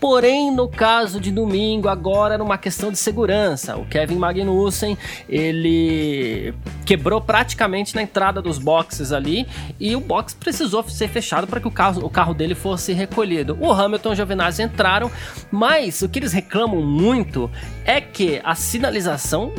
[0.00, 3.76] Porém, no caso de domingo, agora era uma questão de segurança.
[3.76, 6.54] O Kevin Magnussen, ele
[6.84, 9.46] quebrou praticamente na entrada dos boxes ali
[9.80, 12.92] e o box precisou ser fechado fechado para que o carro, o carro dele fosse
[12.92, 13.56] recolhido.
[13.60, 15.10] O Hamilton e o Giovinazzi entraram,
[15.50, 17.50] mas o que eles reclamam muito
[17.84, 19.52] é que a sinalização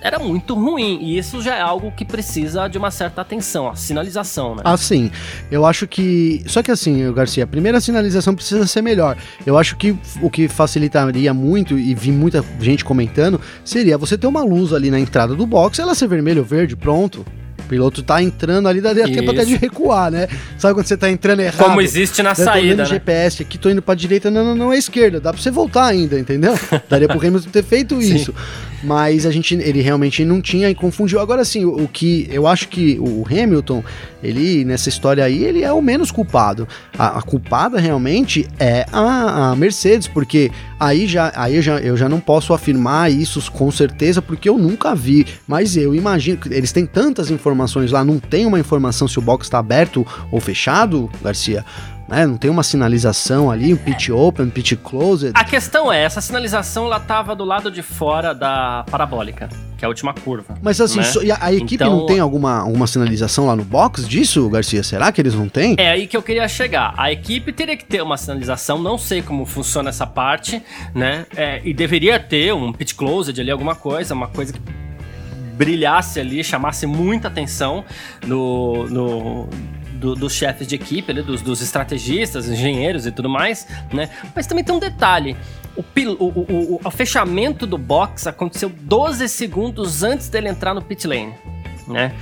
[0.00, 0.98] era muito ruim.
[1.02, 4.62] E isso já é algo que precisa de uma certa atenção, a sinalização, né?
[4.64, 5.10] Assim,
[5.50, 6.42] eu acho que.
[6.46, 9.16] Só que assim, Garcia, a primeira sinalização precisa ser melhor.
[9.46, 14.26] Eu acho que o que facilitaria muito, e vi muita gente comentando, seria você ter
[14.26, 17.24] uma luz ali na entrada do box, ela ser vermelho ou verde, pronto
[17.70, 20.26] piloto tá entrando ali, dá tempo até de recuar, né?
[20.58, 21.68] Sabe quando você tá entrando errado?
[21.68, 22.84] Como existe na saída, né?
[22.84, 25.86] GPS, aqui tô indo pra direita, não, não, não é esquerda, dá pra você voltar
[25.86, 26.58] ainda, entendeu?
[26.88, 28.34] Daria pro Hamilton ter feito isso.
[28.82, 31.20] Mas a gente, ele realmente não tinha e confundiu.
[31.20, 33.84] Agora sim, o, o que eu acho que o Hamilton,
[34.22, 36.66] ele, nessa história aí, ele é o menos culpado.
[36.98, 41.96] A, a culpada realmente é a, a, Mercedes, porque aí já, aí eu já, eu
[41.96, 45.26] já não posso afirmar isso com certeza, porque eu nunca vi.
[45.46, 49.22] Mas eu imagino que eles têm tantas informações lá, não tem uma informação se o
[49.22, 51.64] box está aberto ou fechado, Garcia
[52.10, 52.26] né?
[52.26, 55.30] Não tem uma sinalização ali, um pitch open, pitch closed.
[55.34, 59.48] A questão é, essa sinalização ela tava do lado de fora da parabólica.
[59.78, 60.58] que é a última curva.
[60.60, 61.04] Mas assim, né?
[61.04, 64.82] so, a, a, equipe então, não tem alguma, alguma sinalização lá no box disso, Garcia?
[64.82, 65.76] Será que eles não têm?
[65.78, 66.92] É aí que eu queria chegar.
[66.96, 70.60] A equipe teria que ter uma sinalização, não sei como funciona essa parte,
[70.94, 71.24] né?
[71.34, 74.60] É, e deveria ter um pit closed ali, alguma coisa, uma coisa que
[75.56, 77.84] brilhasse ali, chamasse muita atenção
[78.26, 79.48] no, no
[80.00, 84.08] do, dos chefes de equipe, ali, dos, dos, estrategistas, engenheiros e tudo mais, né?
[84.34, 85.36] Mas também tem um detalhe.
[85.76, 91.06] O, o, o, o, fechamento do box aconteceu 12 segundos antes dele entrar no pit
[91.06, 91.34] lane,
[91.86, 92.12] né?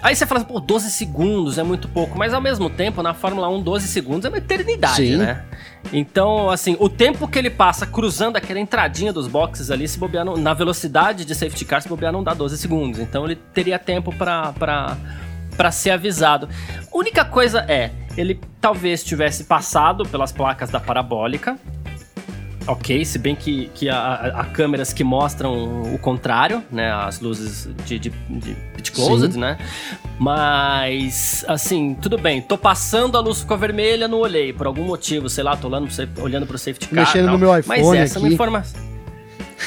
[0.00, 3.48] Aí você fala, pô, 12 segundos é muito pouco, mas ao mesmo tempo, na Fórmula
[3.48, 5.16] 1, 12 segundos é uma eternidade, Sim.
[5.16, 5.44] né?
[5.92, 10.24] Então, assim, o tempo que ele passa cruzando aquela entradinha dos boxes ali, se bobear,
[10.24, 13.00] não, na velocidade de safety car, se bobear, não dá 12 segundos.
[13.00, 14.96] Então ele teria tempo para
[15.58, 16.48] para ser avisado.
[16.90, 21.58] A única coisa é, ele talvez tivesse passado pelas placas da parabólica.
[22.66, 26.92] Ok, se bem que, que há, câmeras que mostram o contrário, né?
[26.92, 29.40] As luzes de, de, de pit closed, Sim.
[29.40, 29.58] né?
[30.18, 32.42] Mas, assim, tudo bem.
[32.42, 34.52] Tô passando, a luz ficou vermelha, não olhei.
[34.52, 35.88] Por algum motivo, sei lá, tô olhando,
[36.20, 37.06] olhando pro safety car.
[37.06, 38.26] Mexendo no meu iPhone Mas essa aqui.
[38.26, 38.80] é uma informação.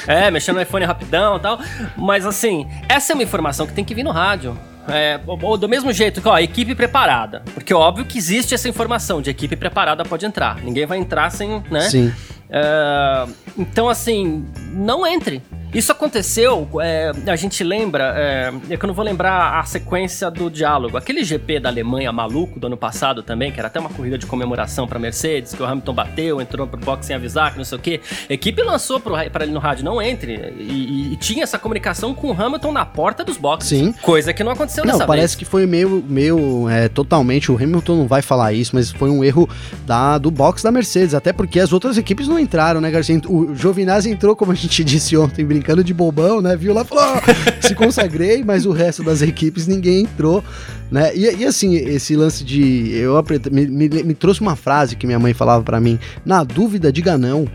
[0.06, 1.60] É, mexendo no iPhone rapidão e tal.
[1.98, 4.56] Mas, assim, essa é uma informação que tem que vir no rádio.
[4.88, 7.44] É, ou do mesmo jeito que, ó, equipe preparada.
[7.54, 10.62] Porque óbvio que existe essa informação de equipe preparada pode entrar.
[10.64, 11.82] Ninguém vai entrar sem, né?
[11.82, 12.12] Sim.
[12.50, 15.42] É, então, assim, não entre.
[15.74, 20.30] Isso aconteceu, é, a gente lembra, é, é, que eu não vou lembrar a sequência
[20.30, 20.98] do diálogo.
[20.98, 24.26] Aquele GP da Alemanha maluco do ano passado também, que era até uma corrida de
[24.26, 27.78] comemoração para Mercedes, que o Hamilton bateu, entrou pro box sem avisar, que não sei
[27.78, 28.02] o quê.
[28.30, 30.34] A equipe lançou para ele no rádio, não entre.
[30.60, 33.70] E, e, tinha essa comunicação com o Hamilton na porta dos boxes.
[33.70, 33.94] Sim.
[34.02, 37.96] Coisa que não aconteceu não, dessa parece que foi meio, meio é, totalmente, o Hamilton
[37.96, 39.50] não vai falar isso, mas foi um erro
[39.86, 43.22] da, do box da Mercedes, até porque as outras equipes não entraram, né, Garcia?
[43.28, 46.56] O Giovinazzi entrou, como a gente disse ontem, brincando brincando de bobão, né?
[46.58, 50.44] Viu lá falou: oh, se consagrei, mas o resto das equipes ninguém entrou,
[50.92, 51.16] né?
[51.16, 52.92] E, e assim, esse lance de.
[52.92, 56.92] Eu me, me, me trouxe uma frase que minha mãe falava para mim: na dúvida,
[56.92, 57.48] diga não.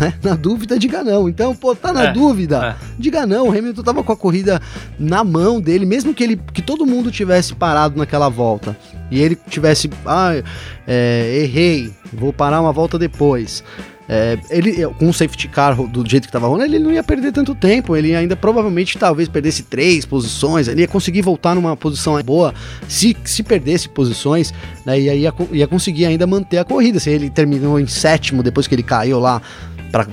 [0.00, 0.14] Né?
[0.24, 1.28] Na dúvida, diga não.
[1.28, 2.86] Então, pô, tá na é, dúvida, é.
[2.98, 3.48] diga não.
[3.48, 4.58] O Hamilton tava com a corrida
[4.98, 8.74] na mão dele, mesmo que ele que todo mundo tivesse parado naquela volta
[9.10, 10.32] e ele tivesse, ah,
[10.86, 13.62] é, errei, vou parar uma volta depois.
[14.14, 17.32] É, ele, com o safety car do jeito que tava rolando, ele não ia perder
[17.32, 17.96] tanto tempo.
[17.96, 20.68] Ele ainda provavelmente talvez perdesse três posições.
[20.68, 22.52] Ele ia conseguir voltar numa posição boa
[22.86, 24.52] se, se perdesse posições,
[24.84, 25.00] né?
[25.00, 27.00] E aí ia, ia conseguir ainda manter a corrida.
[27.00, 29.40] Se ele terminou em sétimo depois que ele caiu lá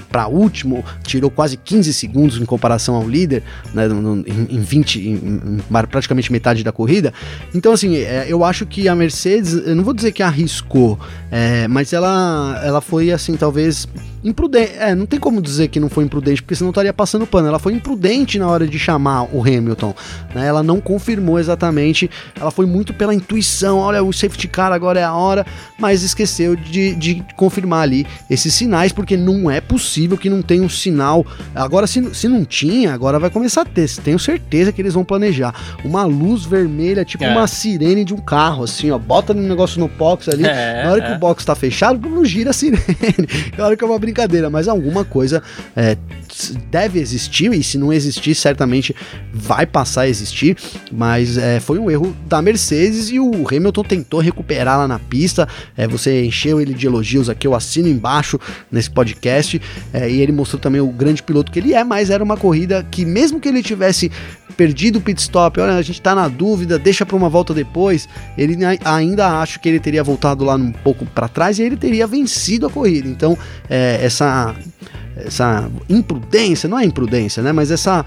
[0.10, 5.00] para último, tirou quase 15 segundos em comparação ao líder, né, no, em, em 20,
[5.00, 7.14] em, em, praticamente metade da corrida.
[7.54, 11.00] Então, assim, é, eu acho que a Mercedes, eu não vou dizer que arriscou,
[11.32, 13.88] é, mas ela, ela foi, assim, talvez
[14.24, 14.74] imprudente.
[14.78, 17.48] É, não tem como dizer que não foi imprudente, porque senão estaria passando pano.
[17.48, 19.94] Ela foi imprudente na hora de chamar o Hamilton.
[20.34, 20.46] Né?
[20.46, 22.10] Ela não confirmou exatamente.
[22.40, 23.78] Ela foi muito pela intuição.
[23.78, 25.46] Olha, o safety car agora é a hora,
[25.78, 30.64] mas esqueceu de, de confirmar ali esses sinais, porque não é possível que não tenha
[30.64, 31.24] um sinal.
[31.54, 33.88] Agora, se, se não tinha, agora vai começar a ter.
[34.04, 35.54] Tenho certeza que eles vão planejar.
[35.86, 37.30] Uma luz vermelha, tipo é.
[37.30, 38.98] uma sirene de um carro, assim, ó.
[38.98, 40.44] Bota um negócio no box ali.
[40.46, 41.08] É, na hora é.
[41.08, 42.82] que o box tá fechado, não gira a sirene.
[43.58, 45.44] hora que é uma brincadeira, mas alguma coisa
[45.76, 45.96] é,
[46.72, 48.96] deve existir, e se não existir, certamente
[49.32, 50.58] vai passar a existir.
[50.92, 55.48] Mas é, foi um erro da Mercedes e o Hamilton tentou recuperar lá na pista.
[55.78, 58.40] É, você encheu ele de elogios aqui, eu assino embaixo
[58.72, 59.59] nesse podcast.
[59.94, 62.86] É, e ele mostrou também o grande piloto que ele é, mas era uma corrida
[62.90, 64.12] que, mesmo que ele tivesse
[64.56, 68.10] perdido o pit stop, olha, a gente tá na dúvida, deixa para uma volta depois,
[68.38, 72.06] ele ainda acho que ele teria voltado lá um pouco para trás e ele teria
[72.06, 73.08] vencido a corrida.
[73.08, 73.38] Então,
[73.70, 74.54] é, essa,
[75.16, 77.52] essa imprudência, não é imprudência, né?
[77.52, 78.06] Mas essa.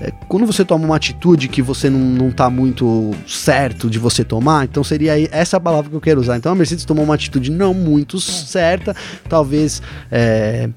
[0.00, 4.24] É, quando você toma uma atitude que você não, não tá muito certo de você
[4.24, 6.36] tomar, então seria essa a palavra que eu quero usar.
[6.36, 8.96] Então a Mercedes tomou uma atitude não muito certa,
[9.28, 9.82] talvez.
[10.10, 10.70] É,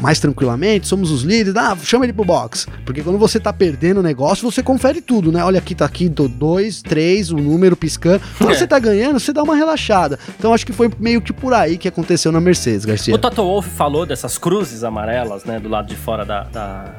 [0.00, 2.66] mais tranquilamente, somos os líderes, ah, chama ele pro box.
[2.84, 5.44] Porque quando você tá perdendo o negócio, você confere tudo, né?
[5.44, 8.20] Olha aqui, tá aqui, dois, três, o número piscando.
[8.38, 8.54] Quando é.
[8.54, 10.18] você tá ganhando, você dá uma relaxada.
[10.38, 13.14] Então acho que foi meio que por aí que aconteceu na Mercedes, Garcia.
[13.14, 16.94] O Toto Wolff falou dessas cruzes amarelas, né, do lado de fora da, da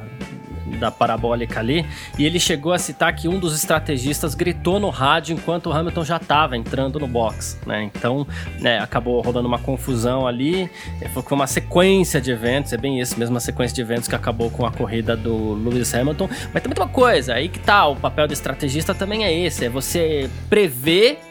[0.76, 1.84] da parabólica ali,
[2.18, 6.04] e ele chegou a citar que um dos estrategistas gritou no rádio enquanto o Hamilton
[6.04, 7.82] já estava entrando no box, né?
[7.84, 8.26] Então,
[8.60, 10.70] né, acabou rolando uma confusão ali,
[11.12, 14.50] foi uma sequência de eventos, é bem isso mesmo, uma sequência de eventos que acabou
[14.50, 17.96] com a corrida do Lewis Hamilton, mas também tem uma coisa, aí que tá, o
[17.96, 21.27] papel do estrategista também é esse, é você prever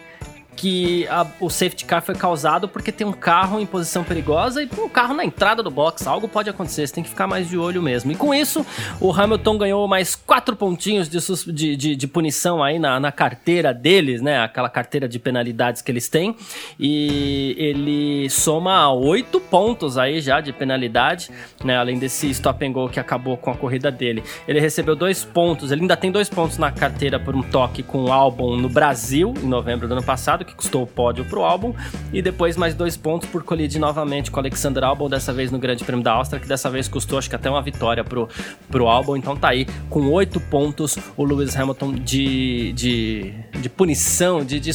[0.57, 4.69] que a, o safety car foi causado porque tem um carro em posição perigosa e
[4.77, 6.05] um carro na entrada do box.
[6.07, 8.11] Algo pode acontecer, você tem que ficar mais de olho mesmo.
[8.11, 8.65] E com isso,
[8.99, 11.19] o Hamilton ganhou mais quatro pontinhos de,
[11.53, 14.39] de, de, de punição aí na, na carteira deles, né?
[14.39, 16.35] Aquela carteira de penalidades que eles têm.
[16.79, 21.29] E ele soma oito pontos aí já de penalidade,
[21.63, 21.77] né?
[21.77, 24.23] Além desse stop and go que acabou com a corrida dele.
[24.47, 28.05] Ele recebeu dois pontos, ele ainda tem dois pontos na carteira por um toque com
[28.05, 31.73] o álbum no Brasil, em novembro do ano passado, que custou o pódio pro álbum,
[32.11, 35.59] e depois mais dois pontos por colidir novamente com o Alexander Albon, dessa vez no
[35.59, 38.27] Grande Prêmio da Áustria, que dessa vez custou acho que até uma vitória pro,
[38.69, 44.43] pro álbum, então tá aí, com oito pontos, o Lewis Hamilton de, de, de punição,
[44.43, 44.71] de, de,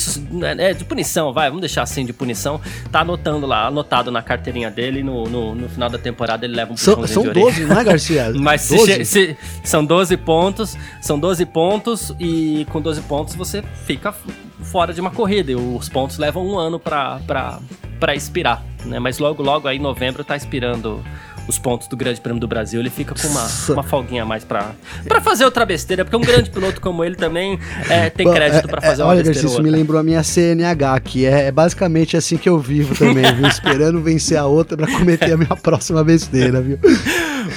[0.58, 2.60] é, de punição, vai, vamos deixar assim, de punição,
[2.90, 6.72] tá anotando lá, anotado na carteirinha dele, no, no, no final da temporada ele leva
[6.72, 8.32] um São, são 12, não é, Garcia?
[8.36, 9.04] Mas 12?
[9.04, 14.14] Se, se, são 12 pontos, são 12 pontos, e com 12 pontos você fica
[14.62, 15.52] fora de uma corrida.
[15.52, 17.60] E os pontos levam um ano para
[18.14, 18.98] expirar, né?
[18.98, 21.02] Mas logo, logo aí em novembro tá expirando
[21.48, 24.44] os pontos do Grande Prêmio do Brasil, ele fica com uma, uma folguinha a mais
[24.44, 24.72] pra,
[25.06, 27.58] pra fazer outra besteira, porque um grande piloto como ele também
[27.88, 29.48] é, tem crédito para é, fazer é, uma olha, besteira.
[29.48, 32.94] Olha, isso me lembrou a minha CNH, que é, é, basicamente assim que eu vivo
[32.94, 33.46] também, viu?
[33.46, 36.78] Esperando vencer a outra para cometer a minha próxima besteira, viu?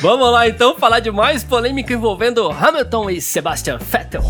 [0.01, 4.23] Vamos lá então falar de mais polêmica envolvendo Hamilton e Sebastian Vettel.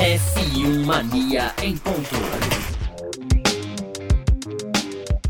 [0.00, 2.08] F1 Mania em ponto.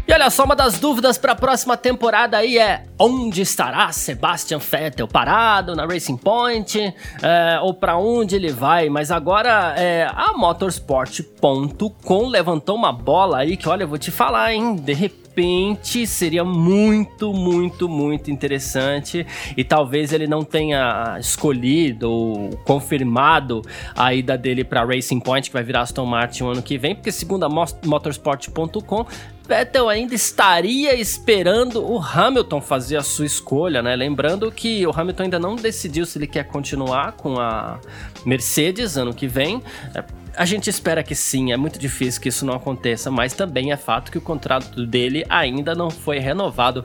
[0.07, 4.59] E olha só, uma das dúvidas para a próxima temporada aí é onde estará Sebastian
[4.59, 6.79] Vettel parado na Racing Point
[7.21, 8.89] é, ou para onde ele vai?
[8.89, 14.55] Mas agora é, a Motorsport.com levantou uma bola aí que olha, eu vou te falar,
[14.55, 14.77] hein?
[14.77, 19.25] De repente repente seria muito, muito, muito interessante
[19.57, 23.63] e talvez ele não tenha escolhido ou confirmado
[23.95, 26.95] a ida dele para Racing Point, que vai virar Aston Martin o ano que vem,
[26.97, 29.07] porque segundo a motorsport.com,
[29.47, 33.97] Vettel ainda estaria esperando o Hamilton fazer a sua escolha, né?
[33.97, 37.81] Lembrando que o Hamilton ainda não decidiu se ele quer continuar com a
[38.25, 39.61] Mercedes ano que vem.
[40.41, 43.77] A gente espera que sim, é muito difícil que isso não aconteça, mas também é
[43.77, 46.83] fato que o contrato dele ainda não foi renovado.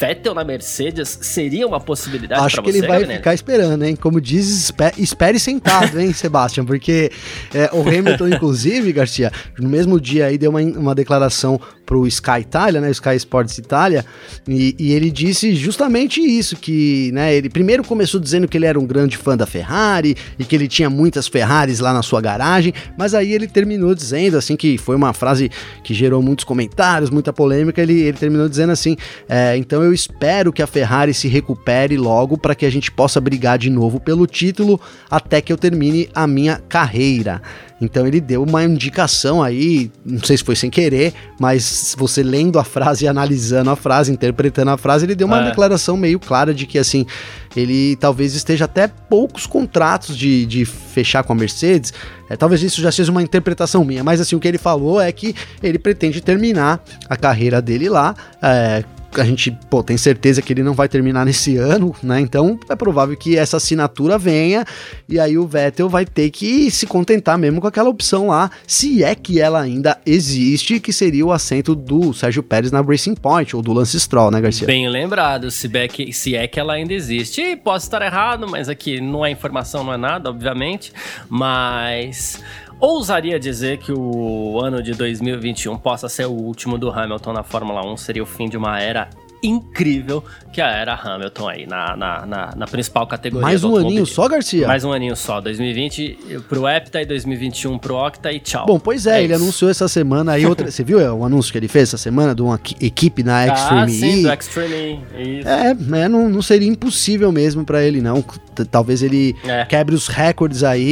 [0.00, 3.18] Vettel na Mercedes seria uma possibilidade Acho que você, ele vai Gabriel?
[3.18, 3.94] ficar esperando, hein?
[3.94, 6.64] Como diz, espere sentado, hein, Sebastian?
[6.64, 7.12] Porque
[7.54, 12.40] é, o Hamilton, inclusive, Garcia, no mesmo dia aí deu uma, uma declaração pro Sky
[12.40, 14.04] Itália, né, Sky Sports Itália,
[14.46, 18.78] e, e, ele disse justamente isso, que, né, ele primeiro começou dizendo que ele era
[18.78, 22.74] um grande fã da Ferrari e que ele tinha muitas Ferraris lá na sua garagem,
[22.96, 25.50] mas aí ele terminou dizendo, assim, que foi uma frase
[25.82, 28.96] que gerou muitos comentários, muita polêmica, ele, ele terminou dizendo assim,
[29.28, 33.20] é, então eu espero que a Ferrari se recupere logo para que a gente possa
[33.20, 34.80] brigar de novo pelo título
[35.10, 37.42] até que eu termine a minha carreira.
[37.80, 42.58] Então ele deu uma indicação aí, não sei se foi sem querer, mas você lendo
[42.58, 45.44] a frase e analisando a frase, interpretando a frase, ele deu uma é.
[45.50, 47.06] declaração meio clara de que assim,
[47.54, 51.92] ele talvez esteja até poucos contratos de, de fechar com a Mercedes.
[52.28, 55.10] É, talvez isso já seja uma interpretação minha, mas assim, o que ele falou é
[55.12, 58.84] que ele pretende terminar a carreira dele lá, é,
[59.16, 62.20] a gente, pô, tem certeza que ele não vai terminar nesse ano, né?
[62.20, 64.64] Então é provável que essa assinatura venha
[65.08, 69.02] e aí o Vettel vai ter que se contentar mesmo com aquela opção lá, se
[69.02, 73.56] é que ela ainda existe, que seria o assento do Sérgio Pérez na Racing Point
[73.56, 74.66] ou do Lance Stroll, né, Garcia?
[74.66, 77.40] Bem lembrado, se, que, se é que ela ainda existe.
[77.40, 80.92] E posso estar errado, mas aqui não é informação, não é nada, obviamente,
[81.28, 82.42] mas
[82.80, 87.84] ousaria dizer que o ano de 2021 possa ser o último do Hamilton na Fórmula
[87.84, 89.08] 1, seria o fim de uma era
[89.42, 93.46] incrível que era Hamilton aí na, na, na, na principal categoria.
[93.46, 94.66] Mais um aninho só, Garcia?
[94.66, 95.40] Mais um aninho só.
[95.40, 98.66] 2020 pro Hepta e 2021 pro Octa e tchau.
[98.66, 99.42] Bom, pois é, é ele isso.
[99.42, 100.68] anunciou essa semana aí outra.
[100.70, 103.88] você viu o anúncio que ele fez essa semana de uma equipe na Extreme ah,
[103.88, 104.22] sim, E?
[104.22, 105.38] do Extreme E.
[105.38, 105.48] Isso.
[105.48, 108.24] É, é não, não seria impossível mesmo para ele, não.
[108.70, 109.64] Talvez ele é.
[109.64, 110.82] quebre os recordes aí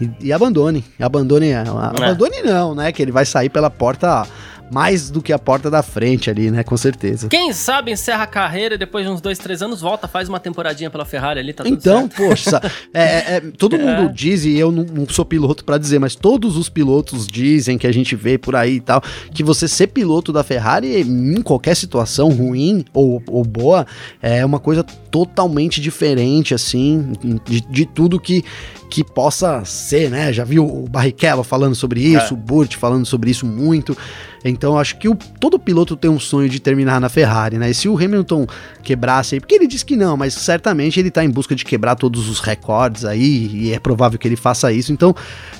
[0.00, 0.84] e, e, e abandone.
[1.00, 1.48] Abandone.
[1.48, 1.58] É.
[1.60, 2.92] Abandone não, né?
[2.92, 4.26] Que ele vai sair pela porta
[4.70, 6.62] mais do que a porta da frente ali, né?
[6.62, 7.28] Com certeza.
[7.28, 10.40] Quem sabe encerra a carreira e depois de uns dois, três anos volta, faz uma
[10.40, 12.60] temporadinha pela Ferrari ali, tá tudo Então, poxa,
[12.92, 13.78] é, é, é, todo é.
[13.78, 17.76] mundo diz, e eu não, não sou piloto para dizer, mas todos os pilotos dizem
[17.76, 19.02] que a gente vê por aí e tal,
[19.34, 23.86] que você ser piloto da Ferrari em qualquer situação ruim ou, ou boa
[24.20, 27.12] é uma coisa totalmente diferente, assim,
[27.44, 28.44] de, de tudo que
[28.92, 30.30] que possa ser, né?
[30.34, 32.36] Já viu o Barrichello falando sobre isso, é.
[32.36, 33.96] o Burt falando sobre isso muito.
[34.44, 37.70] Então acho que o, todo piloto tem um sonho de terminar na Ferrari, né?
[37.70, 38.46] E se o Hamilton
[38.82, 41.94] quebrasse aí, porque ele diz que não, mas certamente ele tá em busca de quebrar
[41.94, 44.92] todos os recordes aí, e é provável que ele faça isso.
[44.92, 45.14] Então,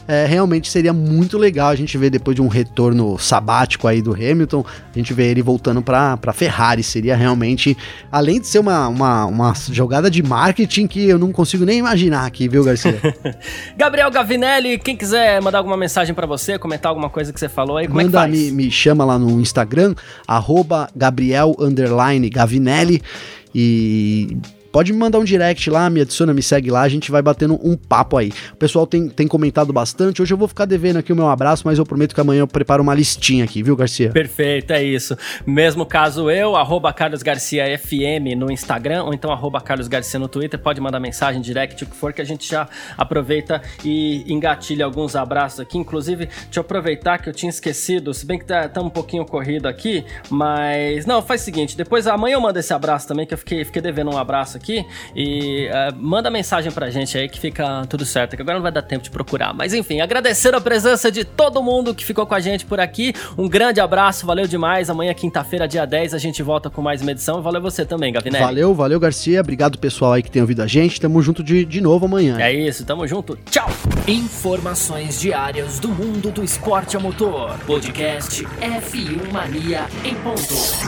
[0.07, 4.13] é, realmente seria muito legal a gente ver depois de um retorno sabático aí do
[4.13, 4.65] Hamilton,
[4.95, 6.83] a gente ver ele voltando para Ferrari.
[6.83, 7.77] Seria realmente,
[8.11, 12.27] além de ser uma, uma, uma jogada de marketing que eu não consigo nem imaginar
[12.27, 13.01] aqui, viu, Garcia?
[13.77, 17.77] Gabriel Gavinelli, quem quiser mandar alguma mensagem para você, comentar alguma coisa que você falou
[17.77, 18.53] aí, como Manda, é que faz?
[18.53, 19.95] Me, me chama lá no Instagram,
[20.27, 21.55] arroba Gabriel
[22.31, 23.03] Gavinelli.
[23.55, 24.39] E
[24.73, 27.61] pode me mandar um direct lá, me adiciona, me segue lá, a gente vai batendo
[27.63, 28.33] um papo aí.
[28.55, 30.23] O pessoal tem, tem comentado bastante.
[30.23, 32.49] Hoje eu vou ficar devendo aqui o meu abraço, mas eu prometo que amanhã eu
[32.49, 34.11] preparo uma listinha aqui, viu, Garcia?
[34.11, 35.17] Perfeito, é isso.
[35.47, 40.27] Mesmo caso eu, arroba Carlos Garcia FM no Instagram, ou então arroba Carlos Garcia no
[40.27, 42.67] Twitter, pode mandar mensagem, direct, o que for, que a gente já
[42.97, 45.77] aproveita e engatilha alguns abraços aqui.
[45.77, 49.27] Inclusive, deixa eu aproveitar que eu tinha esquecido, se bem que tá, tá um pouquinho
[49.27, 51.05] corrido aqui, mas.
[51.05, 53.83] Não, faz o seguinte, depois amanhã eu mando esse abraço também, que eu fiquei, fiquei
[53.83, 58.07] devendo um abraço aqui aqui e uh, manda mensagem pra gente aí que fica tudo
[58.07, 59.53] certo, que agora não vai dar tempo de procurar.
[59.53, 63.13] Mas enfim, agradecer a presença de todo mundo que ficou com a gente por aqui.
[63.37, 64.89] Um grande abraço, valeu demais.
[64.89, 67.43] Amanhã, quinta-feira, dia 10, a gente volta com mais uma edição.
[67.43, 68.45] Valeu você também, Gavinelli.
[68.45, 69.41] Valeu, valeu, Garcia.
[69.41, 71.01] Obrigado, pessoal aí que tem ouvido a gente.
[71.01, 72.39] Tamo junto de, de novo amanhã.
[72.41, 73.37] É isso, tamo junto.
[73.51, 73.69] Tchau!
[74.07, 77.59] Informações diárias do mundo do esporte a motor.
[77.67, 80.83] Podcast F1 Mania em ponto.